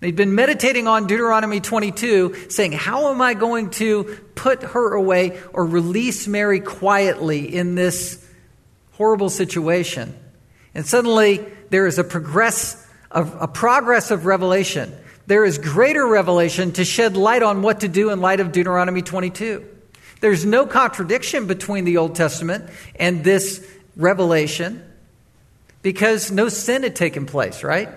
He'd 0.00 0.16
been 0.16 0.34
meditating 0.36 0.86
on 0.86 1.08
Deuteronomy 1.08 1.60
22, 1.60 2.50
saying, 2.50 2.72
How 2.72 3.10
am 3.10 3.20
I 3.20 3.34
going 3.34 3.70
to 3.70 4.04
put 4.36 4.62
her 4.62 4.94
away 4.94 5.40
or 5.52 5.66
release 5.66 6.28
Mary 6.28 6.60
quietly 6.60 7.52
in 7.52 7.74
this 7.74 8.24
horrible 8.92 9.28
situation? 9.28 10.16
And 10.72 10.86
suddenly 10.86 11.44
there 11.70 11.88
is 11.88 11.98
a 11.98 12.04
progress 12.04 12.87
a, 13.10 13.22
a 13.22 13.48
progress 13.48 14.10
of 14.10 14.26
revelation. 14.26 14.92
There 15.26 15.44
is 15.44 15.58
greater 15.58 16.06
revelation 16.06 16.72
to 16.72 16.84
shed 16.84 17.16
light 17.16 17.42
on 17.42 17.62
what 17.62 17.80
to 17.80 17.88
do 17.88 18.10
in 18.10 18.20
light 18.20 18.40
of 18.40 18.52
Deuteronomy 18.52 19.02
22. 19.02 19.66
There's 20.20 20.44
no 20.44 20.66
contradiction 20.66 21.46
between 21.46 21.84
the 21.84 21.98
Old 21.98 22.14
Testament 22.14 22.68
and 22.96 23.22
this 23.22 23.64
revelation 23.96 24.82
because 25.82 26.30
no 26.30 26.48
sin 26.48 26.82
had 26.82 26.96
taken 26.96 27.26
place, 27.26 27.62
right? 27.62 27.88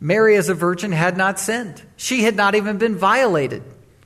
Mary, 0.00 0.36
as 0.36 0.48
a 0.48 0.54
virgin, 0.54 0.92
had 0.92 1.16
not 1.16 1.38
sinned. 1.38 1.80
She 1.96 2.24
had 2.24 2.36
not 2.36 2.54
even 2.54 2.78
been 2.78 2.96
violated. 2.96 3.62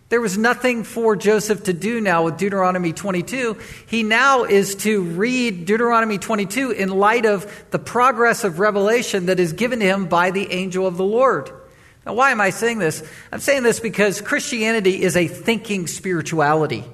There 0.08 0.20
was 0.20 0.38
nothing 0.38 0.84
for 0.84 1.16
Joseph 1.16 1.64
to 1.64 1.72
do 1.72 2.00
now 2.00 2.24
with 2.24 2.38
Deuteronomy 2.38 2.92
22. 2.92 3.58
He 3.86 4.04
now 4.04 4.44
is 4.44 4.76
to 4.76 5.02
read 5.02 5.64
Deuteronomy 5.64 6.18
22 6.18 6.70
in 6.70 6.90
light 6.90 7.26
of 7.26 7.66
the 7.72 7.80
progress 7.80 8.44
of 8.44 8.60
revelation 8.60 9.26
that 9.26 9.40
is 9.40 9.52
given 9.52 9.80
to 9.80 9.84
him 9.84 10.06
by 10.06 10.30
the 10.30 10.52
angel 10.52 10.86
of 10.86 10.96
the 10.96 11.04
Lord. 11.04 11.50
Now, 12.04 12.14
why 12.14 12.30
am 12.30 12.40
I 12.40 12.50
saying 12.50 12.78
this? 12.78 13.02
I'm 13.32 13.40
saying 13.40 13.64
this 13.64 13.80
because 13.80 14.20
Christianity 14.20 15.02
is 15.02 15.16
a 15.16 15.26
thinking 15.26 15.88
spirituality. 15.88 16.84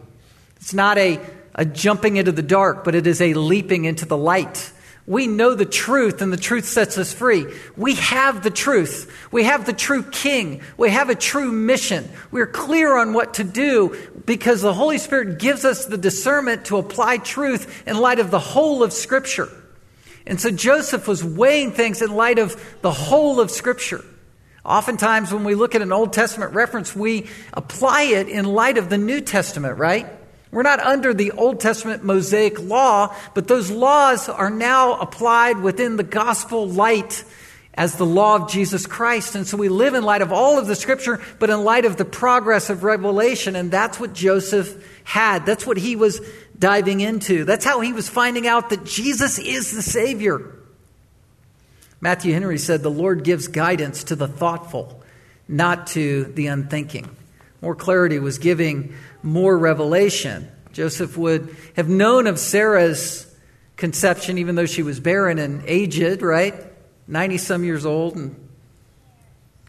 It's 0.56 0.72
not 0.72 0.96
a, 0.96 1.20
a 1.54 1.66
jumping 1.66 2.16
into 2.16 2.32
the 2.32 2.40
dark, 2.40 2.82
but 2.82 2.94
it 2.94 3.06
is 3.06 3.20
a 3.20 3.34
leaping 3.34 3.84
into 3.84 4.06
the 4.06 4.16
light. 4.16 4.72
We 5.06 5.26
know 5.26 5.54
the 5.54 5.66
truth, 5.66 6.22
and 6.22 6.32
the 6.32 6.36
truth 6.36 6.64
sets 6.64 6.96
us 6.96 7.12
free. 7.12 7.46
We 7.76 7.96
have 7.96 8.44
the 8.44 8.50
truth. 8.50 9.12
We 9.32 9.44
have 9.44 9.66
the 9.66 9.72
true 9.72 10.04
king. 10.04 10.62
We 10.76 10.90
have 10.90 11.10
a 11.10 11.16
true 11.16 11.50
mission. 11.50 12.08
We're 12.30 12.46
clear 12.46 12.96
on 12.96 13.12
what 13.12 13.34
to 13.34 13.44
do 13.44 13.96
because 14.24 14.62
the 14.62 14.72
Holy 14.72 14.98
Spirit 14.98 15.40
gives 15.40 15.64
us 15.64 15.86
the 15.86 15.98
discernment 15.98 16.66
to 16.66 16.76
apply 16.76 17.18
truth 17.18 17.82
in 17.86 17.98
light 17.98 18.20
of 18.20 18.30
the 18.30 18.38
whole 18.38 18.84
of 18.84 18.92
Scripture. 18.92 19.48
And 20.24 20.40
so 20.40 20.52
Joseph 20.52 21.08
was 21.08 21.24
weighing 21.24 21.72
things 21.72 22.00
in 22.00 22.14
light 22.14 22.38
of 22.38 22.78
the 22.80 22.92
whole 22.92 23.40
of 23.40 23.50
Scripture. 23.50 24.04
Oftentimes, 24.64 25.32
when 25.32 25.42
we 25.42 25.56
look 25.56 25.74
at 25.74 25.82
an 25.82 25.92
Old 25.92 26.12
Testament 26.12 26.54
reference, 26.54 26.94
we 26.94 27.26
apply 27.52 28.02
it 28.02 28.28
in 28.28 28.44
light 28.44 28.78
of 28.78 28.88
the 28.88 28.98
New 28.98 29.20
Testament, 29.20 29.78
right? 29.78 30.06
We're 30.52 30.62
not 30.62 30.80
under 30.80 31.14
the 31.14 31.32
Old 31.32 31.60
Testament 31.60 32.04
Mosaic 32.04 32.60
law, 32.60 33.16
but 33.32 33.48
those 33.48 33.70
laws 33.70 34.28
are 34.28 34.50
now 34.50 35.00
applied 35.00 35.58
within 35.58 35.96
the 35.96 36.02
gospel 36.02 36.68
light 36.68 37.24
as 37.74 37.96
the 37.96 38.04
law 38.04 38.36
of 38.36 38.50
Jesus 38.50 38.86
Christ. 38.86 39.34
And 39.34 39.46
so 39.46 39.56
we 39.56 39.70
live 39.70 39.94
in 39.94 40.04
light 40.04 40.20
of 40.20 40.30
all 40.30 40.58
of 40.58 40.66
the 40.66 40.76
scripture, 40.76 41.22
but 41.38 41.48
in 41.48 41.64
light 41.64 41.86
of 41.86 41.96
the 41.96 42.04
progress 42.04 42.68
of 42.68 42.84
revelation. 42.84 43.56
And 43.56 43.70
that's 43.70 43.98
what 43.98 44.12
Joseph 44.12 44.86
had. 45.04 45.46
That's 45.46 45.66
what 45.66 45.78
he 45.78 45.96
was 45.96 46.20
diving 46.58 47.00
into. 47.00 47.46
That's 47.46 47.64
how 47.64 47.80
he 47.80 47.94
was 47.94 48.10
finding 48.10 48.46
out 48.46 48.68
that 48.70 48.84
Jesus 48.84 49.38
is 49.38 49.72
the 49.72 49.82
Savior. 49.82 50.54
Matthew 51.98 52.34
Henry 52.34 52.58
said, 52.58 52.82
The 52.82 52.90
Lord 52.90 53.24
gives 53.24 53.48
guidance 53.48 54.04
to 54.04 54.16
the 54.16 54.28
thoughtful, 54.28 55.02
not 55.48 55.86
to 55.88 56.24
the 56.24 56.48
unthinking. 56.48 57.08
More 57.62 57.76
clarity 57.76 58.18
was 58.18 58.38
giving 58.38 58.94
more 59.22 59.56
revelation. 59.56 60.50
Joseph 60.72 61.16
would 61.16 61.56
have 61.76 61.88
known 61.88 62.26
of 62.26 62.38
Sarah's 62.38 63.32
conception, 63.76 64.38
even 64.38 64.56
though 64.56 64.66
she 64.66 64.82
was 64.82 65.00
barren 65.00 65.38
and 65.38 65.62
aged, 65.66 66.22
right? 66.22 66.54
90 67.06 67.38
some 67.38 67.64
years 67.64 67.86
old, 67.86 68.16
and 68.16 68.48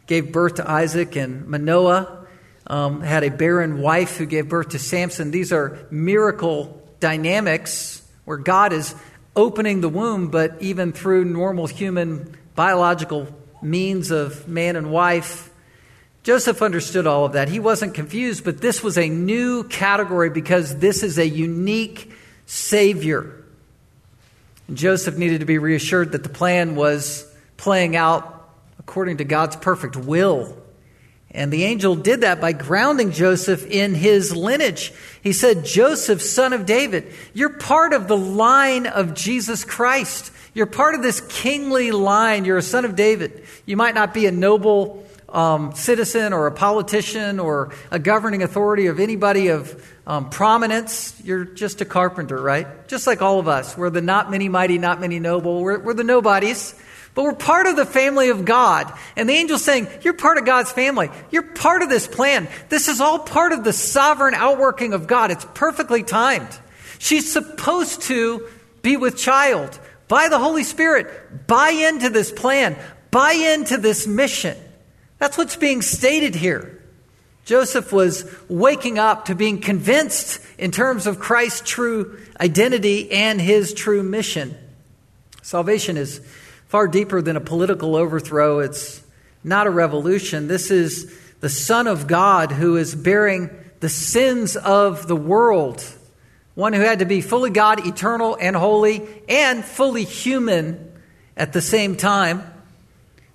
gave 0.07 0.31
birth 0.31 0.55
to 0.55 0.69
Isaac 0.69 1.15
and 1.15 1.47
Manoah. 1.47 2.25
Um, 2.65 3.01
had 3.01 3.23
a 3.23 3.29
barren 3.29 3.79
wife 3.79 4.17
who 4.17 4.25
gave 4.25 4.49
birth 4.49 4.69
to 4.69 4.79
Samson. 4.79 5.31
These 5.31 5.51
are 5.51 5.85
miracle 5.91 6.81
dynamics 6.99 8.01
where 8.25 8.37
God 8.37 8.73
is 8.73 8.95
opening 9.35 9.81
the 9.81 9.89
womb, 9.89 10.29
but 10.29 10.61
even 10.61 10.93
through 10.93 11.25
normal 11.25 11.67
human 11.67 12.37
biological 12.55 13.27
means 13.61 14.11
of 14.11 14.47
man 14.47 14.75
and 14.75 14.91
wife. 14.91 15.52
Joseph 16.23 16.61
understood 16.61 17.05
all 17.05 17.25
of 17.25 17.33
that. 17.33 17.49
He 17.49 17.59
wasn't 17.59 17.93
confused, 17.93 18.45
but 18.45 18.61
this 18.61 18.81
was 18.81 18.97
a 18.97 19.09
new 19.09 19.65
category 19.65 20.29
because 20.29 20.79
this 20.79 21.03
is 21.03 21.17
a 21.17 21.27
unique 21.27 22.11
Savior. 22.45 23.43
And 24.69 24.77
Joseph 24.77 25.17
needed 25.17 25.41
to 25.41 25.45
be 25.45 25.57
reassured 25.57 26.13
that 26.13 26.23
the 26.23 26.29
plan 26.29 26.75
was 26.75 27.29
playing 27.57 27.97
out 27.97 28.49
according 28.79 29.17
to 29.17 29.25
God's 29.25 29.57
perfect 29.57 29.97
will. 29.97 30.57
And 31.31 31.51
the 31.51 31.63
angel 31.63 31.95
did 31.95 32.21
that 32.21 32.39
by 32.39 32.53
grounding 32.53 33.11
Joseph 33.11 33.65
in 33.65 33.95
his 33.95 34.35
lineage. 34.35 34.93
He 35.21 35.33
said, 35.33 35.65
Joseph, 35.65 36.21
son 36.21 36.53
of 36.53 36.65
David, 36.65 37.11
you're 37.33 37.49
part 37.49 37.91
of 37.91 38.07
the 38.07 38.17
line 38.17 38.85
of 38.85 39.13
Jesus 39.15 39.65
Christ. 39.65 40.31
You're 40.53 40.67
part 40.67 40.93
of 40.93 41.01
this 41.01 41.21
kingly 41.21 41.91
line. 41.91 42.45
You're 42.45 42.59
a 42.59 42.61
son 42.61 42.85
of 42.85 42.95
David. 42.95 43.45
You 43.65 43.75
might 43.75 43.95
not 43.95 44.13
be 44.13 44.27
a 44.27 44.31
noble 44.31 45.03
um, 45.33 45.73
citizen 45.73 46.31
or 46.31 46.47
a 46.47 46.51
politician 46.51 47.39
or 47.39 47.73
a 47.91 47.99
governing 47.99 48.43
authority 48.43 48.85
of 48.85 48.99
anybody 48.99 49.47
of 49.49 49.83
um, 50.05 50.29
prominence. 50.29 51.19
You're 51.23 51.43
just 51.43 51.81
a 51.81 51.85
carpenter, 51.85 52.39
right? 52.39 52.87
Just 52.87 53.07
like 53.07 53.21
all 53.21 53.39
of 53.39 53.47
us. 53.47 53.75
We're 53.75 53.89
the 53.89 54.01
not 54.01 54.31
many 54.31 54.47
mighty, 54.47 54.77
not 54.77 55.01
many 55.01 55.19
noble. 55.19 55.61
We're, 55.61 55.79
we're 55.79 55.93
the 55.95 56.03
nobodies. 56.03 56.75
But 57.15 57.23
we're 57.23 57.35
part 57.35 57.67
of 57.67 57.75
the 57.75 57.85
family 57.85 58.29
of 58.29 58.43
God. 58.43 58.91
And 59.15 59.29
the 59.29 59.33
angel's 59.33 59.63
saying, 59.63 59.87
You're 60.01 60.15
part 60.15 60.37
of 60.37 60.45
God's 60.45 60.71
family. 60.71 61.09
You're 61.29 61.43
part 61.43 61.83
of 61.83 61.89
this 61.89 62.07
plan. 62.07 62.47
This 62.69 62.87
is 62.87 63.01
all 63.01 63.19
part 63.19 63.51
of 63.51 63.63
the 63.63 63.73
sovereign 63.73 64.33
outworking 64.33 64.93
of 64.93 65.05
God. 65.05 65.29
It's 65.29 65.45
perfectly 65.53 66.01
timed. 66.01 66.49
She's 66.97 67.31
supposed 67.31 68.03
to 68.03 68.47
be 68.81 68.97
with 68.97 69.17
child 69.17 69.79
by 70.07 70.29
the 70.29 70.39
Holy 70.39 70.63
Spirit. 70.63 71.47
Buy 71.47 71.69
into 71.69 72.09
this 72.09 72.31
plan, 72.31 72.77
buy 73.11 73.33
into 73.33 73.77
this 73.77 74.07
mission. 74.07 74.57
That's 75.23 75.37
what's 75.37 75.55
being 75.55 75.81
stated 75.81 76.35
here. 76.35 76.83
Joseph 77.45 77.93
was 77.93 78.29
waking 78.49 78.99
up 78.99 79.23
to 79.27 79.35
being 79.35 79.61
convinced 79.61 80.41
in 80.57 80.69
terms 80.69 81.07
of 81.07 81.17
Christ's 81.17 81.61
true 81.61 82.19
identity 82.41 83.09
and 83.09 83.39
his 83.39 83.73
true 83.73 84.03
mission. 84.03 84.53
Salvation 85.41 85.95
is 85.95 86.19
far 86.67 86.89
deeper 86.89 87.21
than 87.21 87.37
a 87.37 87.39
political 87.39 87.95
overthrow. 87.95 88.59
It's 88.59 89.01
not 89.45 89.65
a 89.65 89.69
revolution. 89.69 90.49
This 90.49 90.69
is 90.69 91.17
the 91.39 91.47
Son 91.47 91.87
of 91.87 92.05
God 92.05 92.51
who 92.51 92.75
is 92.75 92.93
bearing 92.93 93.49
the 93.79 93.87
sins 93.87 94.57
of 94.57 95.07
the 95.07 95.15
world. 95.15 95.85
One 96.53 96.73
who 96.73 96.81
had 96.81 96.99
to 96.99 97.05
be 97.05 97.21
fully 97.21 97.49
God, 97.49 97.87
eternal 97.87 98.37
and 98.41 98.57
holy, 98.57 99.07
and 99.29 99.63
fully 99.63 100.03
human 100.03 100.91
at 101.37 101.53
the 101.53 101.61
same 101.61 101.95
time. 101.95 102.52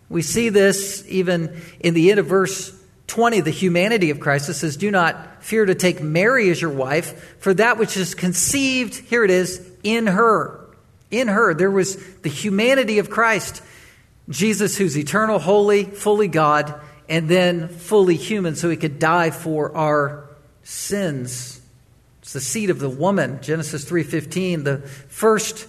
We 0.09 0.23
see 0.23 0.49
this 0.49 1.05
even 1.09 1.61
in 1.81 1.95
the 1.95 2.11
end 2.11 2.21
of 2.21 2.27
verse 2.27 2.75
20, 3.09 3.41
the 3.41 3.51
humanity 3.51 4.11
of 4.11 4.21
Christ. 4.21 4.49
It 4.49 4.55
says, 4.55 4.77
Do 4.77 4.91
not 4.91 5.43
fear 5.43 5.65
to 5.65 5.75
take 5.75 6.03
Mary 6.03 6.51
as 6.51 6.61
your 6.61 6.71
wife, 6.71 7.39
for 7.41 7.55
that 7.55 7.79
which 7.79 7.97
is 7.97 8.15
conceived, 8.15 8.95
here 8.95 9.25
it 9.25 9.31
is, 9.31 9.67
in 9.83 10.07
her 10.07 10.59
in 11.11 11.29
her, 11.29 11.55
there 11.55 11.71
was 11.71 11.97
the 12.19 12.29
humanity 12.29 12.99
of 12.99 13.11
Christ. 13.11 13.63
Jesus, 14.29 14.77
who's 14.77 14.97
eternal, 14.97 15.39
holy, 15.39 15.85
fully 15.85 16.29
God, 16.29 16.79
and 17.09 17.29
then 17.29 17.69
fully 17.69 18.17
human, 18.17 18.57
so 18.57 18.69
he 18.69 18.77
could 18.77 18.99
die 18.99 19.31
for 19.31 19.75
our 19.75 20.29
sins. 20.63 21.61
It's 22.21 22.35
the 22.35 22.41
seed 22.41 22.69
of 22.69 22.79
the 22.79 22.91
woman, 22.91 23.41
Genesis 23.41 23.85
3:15, 23.85 24.65
the 24.65 24.79
first 25.09 25.67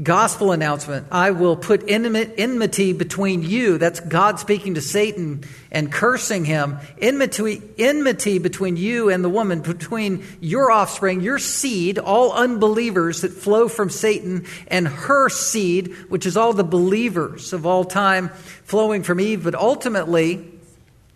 gospel 0.00 0.52
announcement 0.52 1.06
I 1.10 1.32
will 1.32 1.54
put 1.54 1.84
enmity 1.86 2.92
between 2.94 3.42
you. 3.42 3.76
That's 3.76 4.00
God 4.00 4.38
speaking 4.38 4.74
to 4.74 4.80
Satan 4.80 5.44
and 5.70 5.92
cursing 5.92 6.46
him. 6.46 6.78
Enmity, 6.98 7.62
enmity 7.76 8.38
between 8.38 8.78
you 8.78 9.10
and 9.10 9.22
the 9.22 9.28
woman, 9.28 9.60
between 9.60 10.24
your 10.40 10.70
offspring, 10.70 11.20
your 11.20 11.38
seed, 11.38 11.98
all 11.98 12.32
unbelievers 12.32 13.20
that 13.20 13.32
flow 13.32 13.68
from 13.68 13.90
Satan, 13.90 14.46
and 14.68 14.88
her 14.88 15.28
seed, 15.28 15.94
which 16.08 16.24
is 16.24 16.36
all 16.38 16.54
the 16.54 16.64
believers 16.64 17.52
of 17.52 17.66
all 17.66 17.84
time 17.84 18.30
flowing 18.64 19.02
from 19.02 19.20
Eve, 19.20 19.44
but 19.44 19.54
ultimately 19.54 20.48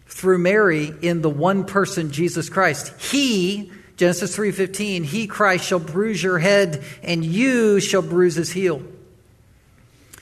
through 0.07 0.39
Mary 0.39 0.93
in 1.01 1.23
the 1.23 1.31
one 1.31 1.65
person, 1.65 2.11
Jesus 2.11 2.51
Christ. 2.51 2.93
He 3.01 3.73
Genesis 3.97 4.37
3:15, 4.37 5.05
he 5.05 5.27
Christ 5.27 5.65
shall 5.65 5.79
bruise 5.79 6.23
your 6.23 6.39
head 6.39 6.85
and 7.03 7.25
you 7.25 7.81
shall 7.81 8.03
bruise 8.03 8.35
his 8.35 8.51
heel. 8.51 8.83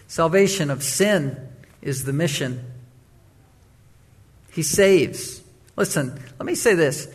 Salvation 0.07 0.71
of 0.71 0.83
sin 0.83 1.37
is 1.83 2.05
the 2.05 2.13
mission. 2.13 2.65
He 4.53 4.63
saves. 4.63 5.43
Listen, 5.77 6.19
let 6.39 6.47
me 6.47 6.55
say 6.55 6.75
this. 6.75 7.09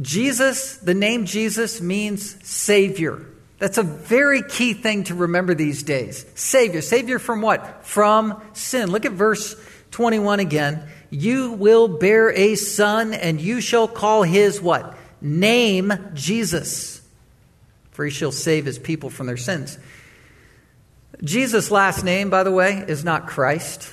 Jesus, 0.00 0.76
the 0.76 0.94
name 0.94 1.24
Jesus 1.24 1.80
means 1.80 2.36
savior. 2.46 3.26
That's 3.58 3.78
a 3.78 3.82
very 3.82 4.42
key 4.42 4.74
thing 4.74 5.04
to 5.04 5.14
remember 5.14 5.54
these 5.54 5.82
days. 5.82 6.26
Savior. 6.34 6.82
Savior 6.82 7.18
from 7.18 7.40
what? 7.40 7.86
From 7.86 8.42
sin. 8.52 8.90
Look 8.90 9.06
at 9.06 9.12
verse 9.12 9.54
21 9.92 10.40
again. 10.40 10.82
You 11.10 11.52
will 11.52 11.88
bear 11.88 12.32
a 12.32 12.54
son 12.56 13.14
and 13.14 13.40
you 13.40 13.60
shall 13.60 13.86
call 13.88 14.24
his 14.24 14.60
what? 14.60 14.98
Name 15.22 15.92
Jesus, 16.14 17.00
for 17.92 18.04
he 18.04 18.10
shall 18.10 18.32
save 18.32 18.64
his 18.64 18.78
people 18.78 19.08
from 19.08 19.26
their 19.26 19.36
sins. 19.36 19.78
Jesus' 21.22 21.70
last 21.70 22.04
name, 22.04 22.30
by 22.30 22.42
the 22.42 22.50
way, 22.50 22.84
is 22.88 23.04
not 23.04 23.26
Christ. 23.26 23.92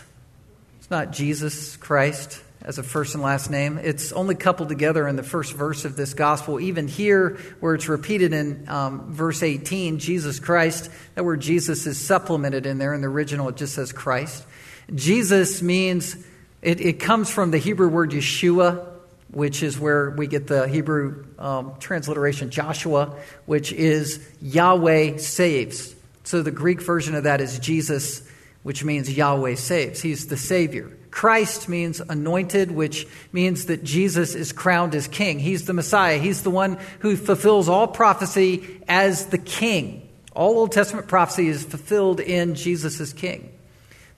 It's 0.80 0.90
not 0.90 1.12
Jesus 1.12 1.78
Christ 1.78 2.42
as 2.62 2.78
a 2.78 2.84
first 2.84 3.14
and 3.14 3.24
last 3.24 3.50
name. 3.50 3.78
It's 3.78 4.12
only 4.12 4.36
coupled 4.36 4.70
together 4.70 5.08
in 5.08 5.16
the 5.16 5.24
first 5.24 5.54
verse 5.54 5.86
of 5.86 5.96
this 5.96 6.14
gospel. 6.14 6.60
Even 6.60 6.88
here, 6.88 7.38
where 7.60 7.76
it's 7.76 7.88
repeated 7.88 8.34
in 8.34 8.68
um, 8.68 9.14
verse 9.14 9.44
18, 9.44 10.00
Jesus 10.00 10.40
Christ, 10.40 10.90
that 11.16 11.24
word 11.24 11.42
Jesus 11.42 11.86
is 11.86 12.04
supplemented 12.04 12.66
in 12.66 12.78
there. 12.78 12.94
In 12.94 13.02
the 13.02 13.08
original, 13.08 13.50
it 13.50 13.58
just 13.58 13.76
says 13.76 13.92
Christ. 13.92 14.46
Jesus 14.94 15.62
means, 15.62 16.18
it, 16.62 16.82
it 16.82 17.00
comes 17.00 17.30
from 17.30 17.52
the 17.52 17.60
Hebrew 17.60 17.88
word 17.88 18.12
Yeshua, 18.12 18.89
which 19.32 19.62
is 19.64 19.80
where 19.80 20.10
we 20.12 20.28
get 20.28 20.48
the 20.48 20.68
Hebrew 20.68 21.26
um, 21.38 21.74
transliteration 21.80 22.50
Joshua, 22.50 23.16
which 23.46 23.72
is 23.72 24.28
Yahweh 24.42 25.18
saves. 25.18 25.96
So 26.24 26.42
the 26.42 26.52
Greek 26.52 26.82
version 26.82 27.16
of 27.16 27.24
that 27.24 27.42
is 27.42 27.60
Jesus, 27.60 28.28
which 28.64 28.84
means 28.84 29.12
Yahweh 29.12 29.56
saves. 29.56 30.02
He's 30.02 30.28
the 30.28 30.38
Savior. 30.38 30.92
Christ 31.12 31.68
means 31.68 32.02
anointed, 32.02 32.72
which 32.72 33.08
means 33.32 33.66
that 33.66 33.84
Jesus 33.84 34.36
is 34.36 34.52
crowned 34.52 34.94
as 34.94 35.08
king. 35.08 35.40
He's 35.40 35.66
the 35.66 35.74
Messiah. 35.74 36.18
He's 36.18 36.44
the 36.44 36.52
one 36.52 36.78
who 37.00 37.16
fulfills 37.16 37.68
all 37.68 37.88
prophecy 37.88 38.82
as 38.88 39.28
the 39.28 39.38
king. 39.38 40.08
All 40.34 40.60
Old 40.60 40.72
Testament 40.72 41.08
prophecy 41.08 41.48
is 41.48 41.64
fulfilled 41.64 42.20
in 42.20 42.56
Jesus 42.56 43.00
as 43.00 43.14
king. 43.14 43.52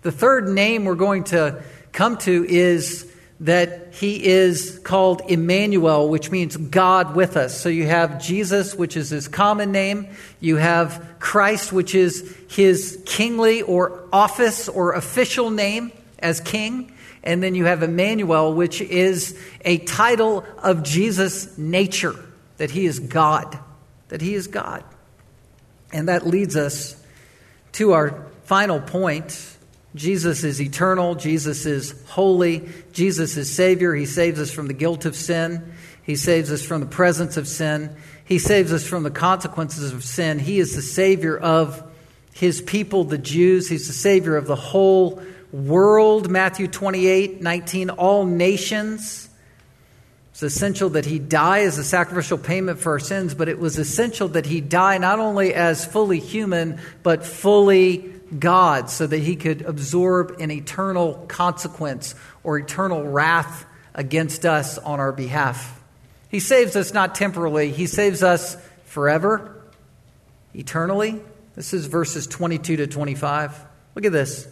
The 0.01 0.11
third 0.11 0.47
name 0.47 0.85
we're 0.85 0.95
going 0.95 1.23
to 1.25 1.63
come 1.93 2.17
to 2.19 2.45
is 2.45 3.10
that 3.41 3.95
he 3.95 4.23
is 4.23 4.79
called 4.83 5.23
Emmanuel, 5.27 6.07
which 6.07 6.29
means 6.29 6.55
God 6.55 7.15
with 7.15 7.35
us. 7.35 7.59
So 7.59 7.69
you 7.69 7.87
have 7.87 8.21
Jesus, 8.21 8.75
which 8.75 8.95
is 8.95 9.09
his 9.09 9.27
common 9.27 9.71
name. 9.71 10.09
You 10.39 10.57
have 10.57 11.15
Christ, 11.19 11.73
which 11.73 11.95
is 11.95 12.35
his 12.49 13.01
kingly 13.05 13.63
or 13.63 14.07
office 14.13 14.69
or 14.69 14.93
official 14.93 15.49
name 15.49 15.91
as 16.19 16.39
king. 16.39 16.93
And 17.23 17.41
then 17.41 17.55
you 17.55 17.65
have 17.65 17.81
Emmanuel, 17.81 18.53
which 18.53 18.79
is 18.79 19.37
a 19.65 19.79
title 19.79 20.45
of 20.59 20.83
Jesus' 20.83 21.57
nature, 21.57 22.15
that 22.57 22.69
he 22.69 22.85
is 22.85 22.99
God, 22.99 23.57
that 24.09 24.21
he 24.21 24.35
is 24.35 24.45
God. 24.45 24.83
And 25.91 26.09
that 26.09 26.27
leads 26.27 26.55
us 26.55 26.95
to 27.73 27.93
our 27.93 28.23
final 28.43 28.79
point 28.79 29.50
Jesus 29.95 30.43
is 30.43 30.61
eternal. 30.61 31.15
Jesus 31.15 31.65
is 31.65 31.93
holy. 32.07 32.69
Jesus 32.93 33.35
is 33.35 33.53
Savior. 33.53 33.93
He 33.93 34.05
saves 34.05 34.39
us 34.39 34.51
from 34.51 34.67
the 34.67 34.73
guilt 34.73 35.05
of 35.05 35.15
sin. 35.15 35.73
He 36.03 36.15
saves 36.15 36.51
us 36.51 36.63
from 36.63 36.81
the 36.81 36.87
presence 36.87 37.37
of 37.37 37.47
sin. 37.47 37.95
He 38.23 38.39
saves 38.39 38.71
us 38.71 38.87
from 38.87 39.03
the 39.03 39.11
consequences 39.11 39.91
of 39.91 40.03
sin. 40.03 40.39
He 40.39 40.59
is 40.59 40.75
the 40.75 40.81
Savior 40.81 41.37
of 41.37 41.83
His 42.33 42.61
people, 42.61 43.03
the 43.03 43.17
Jews. 43.17 43.67
He's 43.67 43.87
the 43.87 43.93
Savior 43.93 44.37
of 44.37 44.47
the 44.47 44.55
whole 44.55 45.21
world. 45.51 46.29
Matthew 46.29 46.67
28 46.67 47.41
19. 47.41 47.89
All 47.89 48.25
nations. 48.25 49.29
It's 50.31 50.41
essential 50.41 50.91
that 50.91 51.05
He 51.05 51.19
die 51.19 51.63
as 51.63 51.77
a 51.77 51.83
sacrificial 51.83 52.37
payment 52.37 52.79
for 52.79 52.93
our 52.93 52.99
sins, 52.99 53.33
but 53.33 53.49
it 53.49 53.59
was 53.59 53.77
essential 53.77 54.29
that 54.29 54.45
He 54.45 54.61
die 54.61 54.97
not 54.97 55.19
only 55.19 55.53
as 55.53 55.85
fully 55.85 56.19
human, 56.19 56.79
but 57.03 57.25
fully 57.25 58.13
God 58.37 58.89
so 58.89 59.07
that 59.07 59.19
he 59.19 59.35
could 59.35 59.61
absorb 59.61 60.39
an 60.39 60.51
eternal 60.51 61.25
consequence 61.27 62.15
or 62.43 62.57
eternal 62.57 63.03
wrath 63.03 63.65
against 63.93 64.45
us 64.45 64.77
on 64.77 64.99
our 64.99 65.11
behalf. 65.11 65.81
He 66.29 66.39
saves 66.39 66.75
us 66.75 66.93
not 66.93 67.15
temporally, 67.15 67.71
he 67.71 67.87
saves 67.87 68.23
us 68.23 68.55
forever, 68.85 69.61
eternally. 70.53 71.19
This 71.55 71.73
is 71.73 71.87
verses 71.87 72.27
22 72.27 72.77
to 72.77 72.87
25. 72.87 73.65
Look 73.95 74.05
at 74.05 74.11
this. 74.11 74.47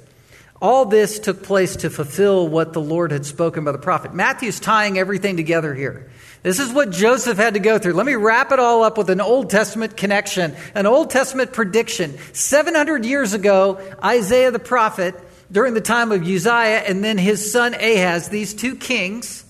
All 0.62 0.86
this 0.86 1.20
took 1.20 1.44
place 1.44 1.78
to 1.78 1.90
fulfill 1.90 2.48
what 2.48 2.74
the 2.74 2.82
Lord 2.82 3.12
had 3.12 3.26
spoken 3.26 3.64
by 3.64 3.72
the 3.72 3.78
prophet. 3.78 4.14
Matthew's 4.14 4.60
tying 4.60 4.98
everything 4.98 5.38
together 5.38 5.74
here. 5.74 6.10
This 6.44 6.60
is 6.60 6.72
what 6.72 6.92
Joseph 6.92 7.38
had 7.38 7.54
to 7.54 7.60
go 7.60 7.78
through. 7.80 7.94
Let 7.94 8.06
me 8.06 8.16
wrap 8.16 8.52
it 8.52 8.60
all 8.60 8.84
up 8.84 8.98
with 8.98 9.10
an 9.10 9.22
Old 9.22 9.50
Testament 9.50 9.96
connection, 9.96 10.56
an 10.76 10.86
Old 10.86 11.10
Testament 11.10 11.54
prediction. 11.54 12.18
700 12.34 13.06
years 13.06 13.34
ago, 13.34 13.80
Isaiah 14.04 14.52
the 14.52 14.60
prophet, 14.60 15.16
during 15.52 15.74
the 15.74 15.82
time 15.82 16.12
of 16.12 16.22
Uzziah 16.22 16.84
and 16.88 17.04
then 17.04 17.18
his 17.18 17.52
son 17.52 17.74
Ahaz, 17.74 18.30
these 18.30 18.54
two 18.54 18.76
kings, 18.76 19.44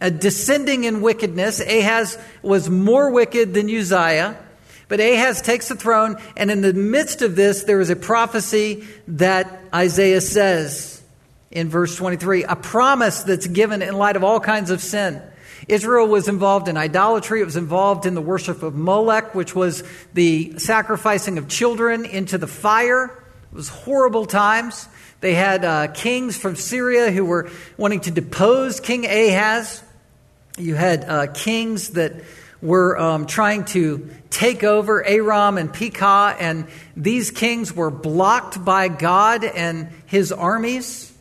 uh, 0.00 0.10
descending 0.10 0.84
in 0.84 1.00
wickedness. 1.00 1.60
Ahaz 1.60 2.16
was 2.42 2.70
more 2.70 3.10
wicked 3.10 3.54
than 3.54 3.68
Uzziah. 3.68 4.38
But 4.90 4.98
Ahaz 4.98 5.40
takes 5.40 5.68
the 5.68 5.76
throne, 5.76 6.16
and 6.36 6.50
in 6.50 6.62
the 6.62 6.74
midst 6.74 7.22
of 7.22 7.36
this, 7.36 7.62
there 7.62 7.80
is 7.80 7.90
a 7.90 7.96
prophecy 7.96 8.84
that 9.06 9.60
Isaiah 9.72 10.20
says 10.20 11.00
in 11.52 11.68
verse 11.68 11.94
23 11.94 12.42
a 12.42 12.56
promise 12.56 13.22
that's 13.22 13.46
given 13.46 13.82
in 13.82 13.94
light 13.94 14.16
of 14.16 14.24
all 14.24 14.40
kinds 14.40 14.68
of 14.70 14.80
sin. 14.80 15.22
Israel 15.68 16.08
was 16.08 16.26
involved 16.26 16.66
in 16.66 16.76
idolatry. 16.76 17.40
It 17.40 17.44
was 17.44 17.54
involved 17.54 18.04
in 18.04 18.14
the 18.14 18.20
worship 18.20 18.64
of 18.64 18.74
Molech, 18.74 19.32
which 19.32 19.54
was 19.54 19.84
the 20.12 20.58
sacrificing 20.58 21.38
of 21.38 21.46
children 21.46 22.04
into 22.04 22.36
the 22.36 22.48
fire. 22.48 23.16
It 23.52 23.54
was 23.54 23.68
horrible 23.68 24.26
times. 24.26 24.88
They 25.20 25.34
had 25.34 25.64
uh, 25.64 25.86
kings 25.92 26.36
from 26.36 26.56
Syria 26.56 27.12
who 27.12 27.24
were 27.24 27.48
wanting 27.76 28.00
to 28.00 28.10
depose 28.10 28.80
King 28.80 29.06
Ahaz. 29.06 29.84
You 30.58 30.74
had 30.74 31.04
uh, 31.04 31.26
kings 31.28 31.90
that 31.90 32.14
were 32.62 32.98
um, 32.98 33.26
trying 33.26 33.64
to 33.64 34.10
take 34.28 34.64
over 34.64 35.04
Aram 35.04 35.58
and 35.58 35.72
Pekah, 35.72 36.36
and 36.38 36.66
these 36.96 37.30
kings 37.30 37.72
were 37.72 37.90
blocked 37.90 38.64
by 38.64 38.88
God 38.88 39.44
and 39.44 39.88
his 40.06 40.32
armies. 40.32 41.12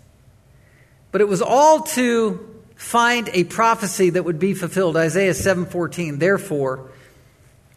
But 1.11 1.21
it 1.21 1.27
was 1.27 1.41
all 1.41 1.81
to 1.81 2.45
find 2.75 3.29
a 3.33 3.43
prophecy 3.45 4.11
that 4.11 4.23
would 4.23 4.39
be 4.39 4.53
fulfilled. 4.53 4.95
Isaiah 4.95 5.33
7:14. 5.33 6.19
Therefore, 6.19 6.89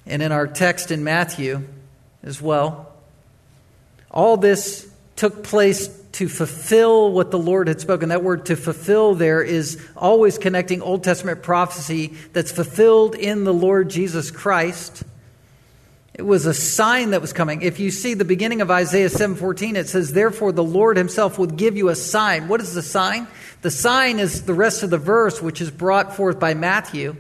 and 0.07 0.23
in 0.23 0.33
our 0.33 0.47
text 0.47 0.91
in 0.91 1.05
Matthew 1.05 1.63
as 2.23 2.43
well, 2.43 2.93
all 4.11 4.37
this 4.37 4.89
took 5.17 5.43
place 5.43 5.89
to 6.13 6.29
fulfill 6.29 7.11
what 7.11 7.31
the 7.31 7.39
Lord 7.39 7.69
had 7.69 7.81
spoken. 7.81 8.11
That 8.11 8.23
word 8.23 8.47
to 8.47 8.57
fulfill 8.57 9.15
there 9.15 9.43
is 9.43 9.79
always 9.97 10.39
connecting 10.39 10.83
Old 10.83 11.03
Testament 11.03 11.43
prophecy 11.43 12.15
that's 12.33 12.53
fulfilled 12.53 13.15
in 13.15 13.45
the 13.45 13.55
Lord 13.55 13.89
Jesus 13.89 14.31
Christ. 14.31 15.05
It 16.15 16.23
was 16.23 16.45
a 16.45 16.53
sign 16.53 17.11
that 17.11 17.23
was 17.23 17.33
coming. 17.33 17.63
If 17.63 17.81
you 17.81 17.91
see 17.91 18.13
the 18.13 18.27
beginning 18.27 18.61
of 18.61 18.71
Isaiah 18.71 19.09
7:14, 19.09 19.77
it 19.77 19.89
says, 19.89 20.13
"Therefore 20.13 20.53
the 20.53 20.63
Lord 20.63 20.99
himself 20.99 21.39
would 21.39 21.57
give 21.57 21.75
you 21.77 21.89
a 21.89 21.95
sign." 21.95 22.49
What 22.49 22.61
is 22.61 22.75
the 22.75 22.83
sign? 22.83 23.27
The 23.63 23.71
sign 23.71 24.19
is 24.19 24.43
the 24.43 24.53
rest 24.53 24.83
of 24.83 24.91
the 24.91 24.99
verse, 24.99 25.41
which 25.41 25.63
is 25.63 25.71
brought 25.71 26.15
forth 26.15 26.39
by 26.39 26.53
Matthew. 26.53 27.17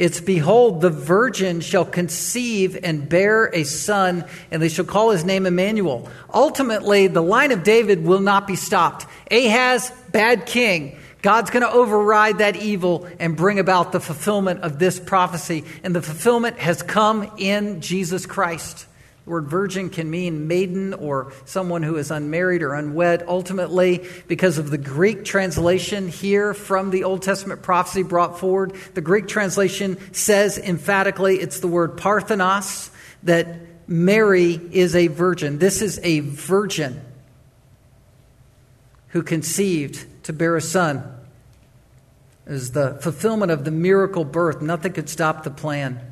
It's 0.00 0.18
Behold, 0.18 0.80
the 0.80 0.88
virgin 0.88 1.60
shall 1.60 1.84
conceive 1.84 2.74
and 2.82 3.06
bear 3.06 3.50
a 3.52 3.64
son, 3.64 4.24
and 4.50 4.62
they 4.62 4.70
shall 4.70 4.86
call 4.86 5.10
his 5.10 5.26
name 5.26 5.44
Emmanuel. 5.44 6.08
Ultimately, 6.32 7.06
the 7.06 7.20
line 7.20 7.52
of 7.52 7.64
David 7.64 8.02
will 8.02 8.20
not 8.20 8.46
be 8.46 8.56
stopped. 8.56 9.04
Ahaz, 9.30 9.92
bad 10.10 10.46
king. 10.46 10.96
God's 11.20 11.50
going 11.50 11.64
to 11.64 11.70
override 11.70 12.38
that 12.38 12.56
evil 12.56 13.06
and 13.18 13.36
bring 13.36 13.58
about 13.58 13.92
the 13.92 14.00
fulfillment 14.00 14.60
of 14.62 14.78
this 14.78 14.98
prophecy. 14.98 15.64
And 15.84 15.94
the 15.94 16.00
fulfillment 16.00 16.58
has 16.58 16.82
come 16.82 17.30
in 17.36 17.82
Jesus 17.82 18.24
Christ. 18.24 18.86
The 19.30 19.34
word 19.34 19.46
virgin 19.46 19.90
can 19.90 20.10
mean 20.10 20.48
maiden 20.48 20.92
or 20.92 21.32
someone 21.44 21.84
who 21.84 21.94
is 21.98 22.10
unmarried 22.10 22.64
or 22.64 22.74
unwed. 22.74 23.22
Ultimately, 23.28 24.04
because 24.26 24.58
of 24.58 24.70
the 24.70 24.76
Greek 24.76 25.24
translation 25.24 26.08
here 26.08 26.52
from 26.52 26.90
the 26.90 27.04
Old 27.04 27.22
Testament 27.22 27.62
prophecy 27.62 28.02
brought 28.02 28.40
forward, 28.40 28.72
the 28.94 29.00
Greek 29.00 29.28
translation 29.28 29.98
says 30.12 30.58
emphatically 30.58 31.36
it's 31.36 31.60
the 31.60 31.68
word 31.68 31.96
parthenos, 31.96 32.90
that 33.22 33.60
Mary 33.86 34.60
is 34.72 34.96
a 34.96 35.06
virgin. 35.06 35.60
This 35.60 35.80
is 35.80 36.00
a 36.02 36.18
virgin 36.18 37.00
who 39.10 39.22
conceived 39.22 40.24
to 40.24 40.32
bear 40.32 40.56
a 40.56 40.60
son. 40.60 41.04
It 42.46 42.50
was 42.50 42.72
the 42.72 42.98
fulfillment 43.00 43.52
of 43.52 43.64
the 43.64 43.70
miracle 43.70 44.24
birth. 44.24 44.60
Nothing 44.60 44.92
could 44.92 45.08
stop 45.08 45.44
the 45.44 45.52
plan. 45.52 46.09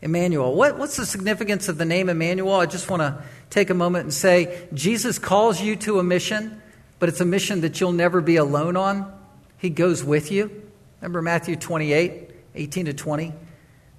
Emmanuel. 0.00 0.54
What, 0.54 0.78
what's 0.78 0.96
the 0.96 1.06
significance 1.06 1.68
of 1.68 1.78
the 1.78 1.84
name 1.84 2.08
Emmanuel? 2.08 2.54
I 2.54 2.66
just 2.66 2.88
want 2.88 3.00
to 3.00 3.22
take 3.50 3.70
a 3.70 3.74
moment 3.74 4.04
and 4.04 4.14
say 4.14 4.68
Jesus 4.72 5.18
calls 5.18 5.60
you 5.60 5.76
to 5.76 5.98
a 5.98 6.04
mission, 6.04 6.62
but 6.98 7.08
it's 7.08 7.20
a 7.20 7.24
mission 7.24 7.62
that 7.62 7.80
you'll 7.80 7.92
never 7.92 8.20
be 8.20 8.36
alone 8.36 8.76
on. 8.76 9.12
He 9.58 9.70
goes 9.70 10.04
with 10.04 10.30
you. 10.30 10.62
Remember 11.00 11.22
Matthew 11.22 11.56
28, 11.56 12.30
18 12.54 12.84
to 12.86 12.94
20? 12.94 13.32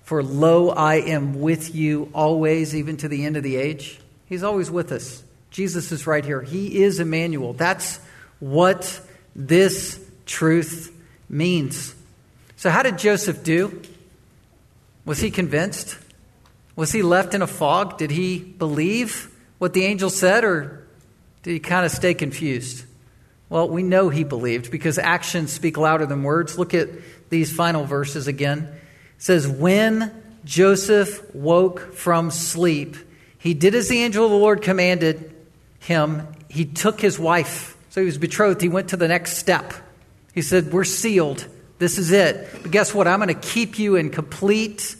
For 0.03 0.23
lo, 0.23 0.69
I 0.69 0.95
am 0.95 1.39
with 1.39 1.75
you 1.75 2.09
always, 2.13 2.75
even 2.75 2.97
to 2.97 3.07
the 3.07 3.25
end 3.25 3.37
of 3.37 3.43
the 3.43 3.57
age. 3.57 3.99
He's 4.25 4.43
always 4.43 4.71
with 4.71 4.91
us. 4.91 5.23
Jesus 5.51 5.91
is 5.91 6.07
right 6.07 6.23
here. 6.23 6.41
He 6.41 6.81
is 6.81 6.99
Emmanuel. 6.99 7.53
That's 7.53 7.99
what 8.39 9.01
this 9.35 9.99
truth 10.25 10.95
means. 11.27 11.93
So, 12.55 12.69
how 12.69 12.83
did 12.83 12.97
Joseph 12.97 13.43
do? 13.43 13.81
Was 15.09 15.17
he 15.17 15.31
convinced? 15.31 15.97
Was 16.75 16.91
he 16.91 17.01
left 17.01 17.33
in 17.33 17.41
a 17.41 17.47
fog? 17.47 17.97
Did 17.97 18.11
he 18.11 18.37
believe 18.37 19.35
what 19.57 19.73
the 19.73 19.83
angel 19.85 20.11
said, 20.11 20.43
or 20.43 20.85
did 21.41 21.49
he 21.49 21.59
kind 21.59 21.83
of 21.83 21.91
stay 21.91 22.13
confused? 22.13 22.85
Well, 23.49 23.67
we 23.67 23.81
know 23.81 24.09
he 24.09 24.23
believed 24.23 24.69
because 24.69 24.99
actions 24.99 25.51
speak 25.51 25.79
louder 25.79 26.05
than 26.05 26.21
words. 26.21 26.59
Look 26.59 26.75
at 26.75 26.89
these 27.31 27.51
final 27.51 27.85
verses 27.85 28.27
again. 28.27 28.59
It 29.17 29.23
says, 29.23 29.47
When 29.47 30.13
Joseph 30.45 31.33
woke 31.33 31.95
from 31.95 32.29
sleep, 32.29 32.95
he 33.39 33.55
did 33.55 33.73
as 33.73 33.89
the 33.89 34.03
angel 34.03 34.25
of 34.25 34.29
the 34.29 34.37
Lord 34.37 34.61
commanded 34.61 35.33
him. 35.79 36.27
He 36.49 36.65
took 36.65 37.01
his 37.01 37.17
wife. 37.17 37.75
So 37.89 38.01
he 38.01 38.05
was 38.05 38.19
betrothed. 38.19 38.61
He 38.61 38.69
went 38.69 38.89
to 38.89 38.97
the 38.97 39.07
next 39.07 39.37
step. 39.37 39.73
He 40.35 40.43
said, 40.43 40.71
We're 40.71 40.83
sealed. 40.83 41.47
This 41.79 41.97
is 41.97 42.11
it. 42.11 42.47
But 42.61 42.69
guess 42.69 42.93
what? 42.93 43.07
I'm 43.07 43.17
going 43.17 43.29
to 43.29 43.47
keep 43.49 43.79
you 43.79 43.95
in 43.95 44.11
complete 44.11 44.97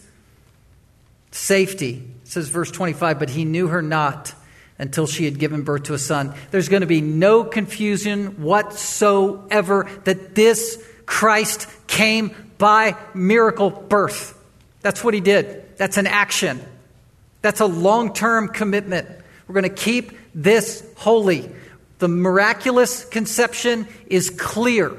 Safety, 1.31 2.07
says 2.23 2.49
verse 2.49 2.71
25, 2.71 3.19
but 3.19 3.29
he 3.29 3.45
knew 3.45 3.67
her 3.67 3.81
not 3.81 4.33
until 4.77 5.05
she 5.05 5.25
had 5.25 5.37
given 5.37 5.63
birth 5.63 5.83
to 5.83 5.93
a 5.93 5.99
son. 5.99 6.33
There's 6.51 6.69
going 6.69 6.81
to 6.81 6.87
be 6.87 7.01
no 7.01 7.43
confusion 7.43 8.41
whatsoever 8.41 9.89
that 10.05 10.35
this 10.35 10.83
Christ 11.05 11.67
came 11.87 12.35
by 12.57 12.95
miracle 13.13 13.69
birth. 13.69 14.37
That's 14.81 15.03
what 15.03 15.13
he 15.13 15.19
did. 15.19 15.77
That's 15.77 15.97
an 15.97 16.07
action. 16.07 16.61
That's 17.41 17.59
a 17.59 17.65
long 17.65 18.13
term 18.13 18.47
commitment. 18.47 19.07
We're 19.47 19.53
going 19.53 19.63
to 19.63 19.81
keep 19.81 20.17
this 20.33 20.85
holy. 20.95 21.49
The 21.99 22.07
miraculous 22.07 23.03
conception 23.05 23.87
is 24.07 24.29
clear 24.29 24.95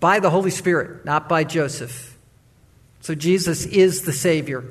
by 0.00 0.20
the 0.20 0.30
Holy 0.30 0.50
Spirit, 0.50 1.04
not 1.04 1.28
by 1.28 1.44
Joseph. 1.44 2.16
So 3.00 3.14
Jesus 3.14 3.66
is 3.66 4.02
the 4.02 4.12
Savior. 4.12 4.64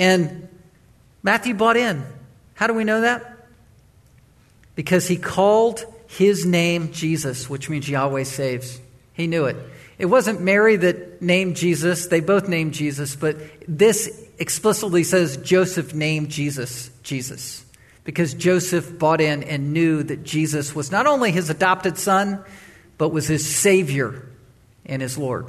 And 0.00 0.48
Matthew 1.22 1.54
bought 1.54 1.76
in. 1.76 2.04
How 2.54 2.66
do 2.66 2.74
we 2.74 2.84
know 2.84 3.02
that? 3.02 3.36
Because 4.74 5.06
he 5.06 5.16
called 5.16 5.84
his 6.08 6.46
name 6.46 6.90
Jesus, 6.92 7.48
which 7.48 7.68
means 7.68 7.88
Yahweh 7.88 8.24
saves. 8.24 8.80
He 9.12 9.26
knew 9.26 9.44
it. 9.44 9.56
It 9.98 10.06
wasn't 10.06 10.40
Mary 10.40 10.76
that 10.76 11.20
named 11.20 11.56
Jesus, 11.56 12.06
they 12.06 12.20
both 12.20 12.48
named 12.48 12.72
Jesus, 12.72 13.14
but 13.14 13.36
this 13.68 14.26
explicitly 14.38 15.04
says 15.04 15.36
Joseph 15.36 15.94
named 15.94 16.30
Jesus 16.30 16.90
Jesus. 17.02 17.66
because 18.04 18.34
Joseph 18.34 18.98
bought 18.98 19.20
in 19.20 19.42
and 19.44 19.72
knew 19.72 20.02
that 20.02 20.24
Jesus 20.24 20.74
was 20.74 20.90
not 20.90 21.06
only 21.06 21.30
his 21.30 21.50
adopted 21.50 21.98
son, 21.98 22.42
but 22.98 23.10
was 23.10 23.28
his 23.28 23.46
Savior 23.46 24.26
and 24.86 25.02
his 25.02 25.18
Lord. 25.18 25.46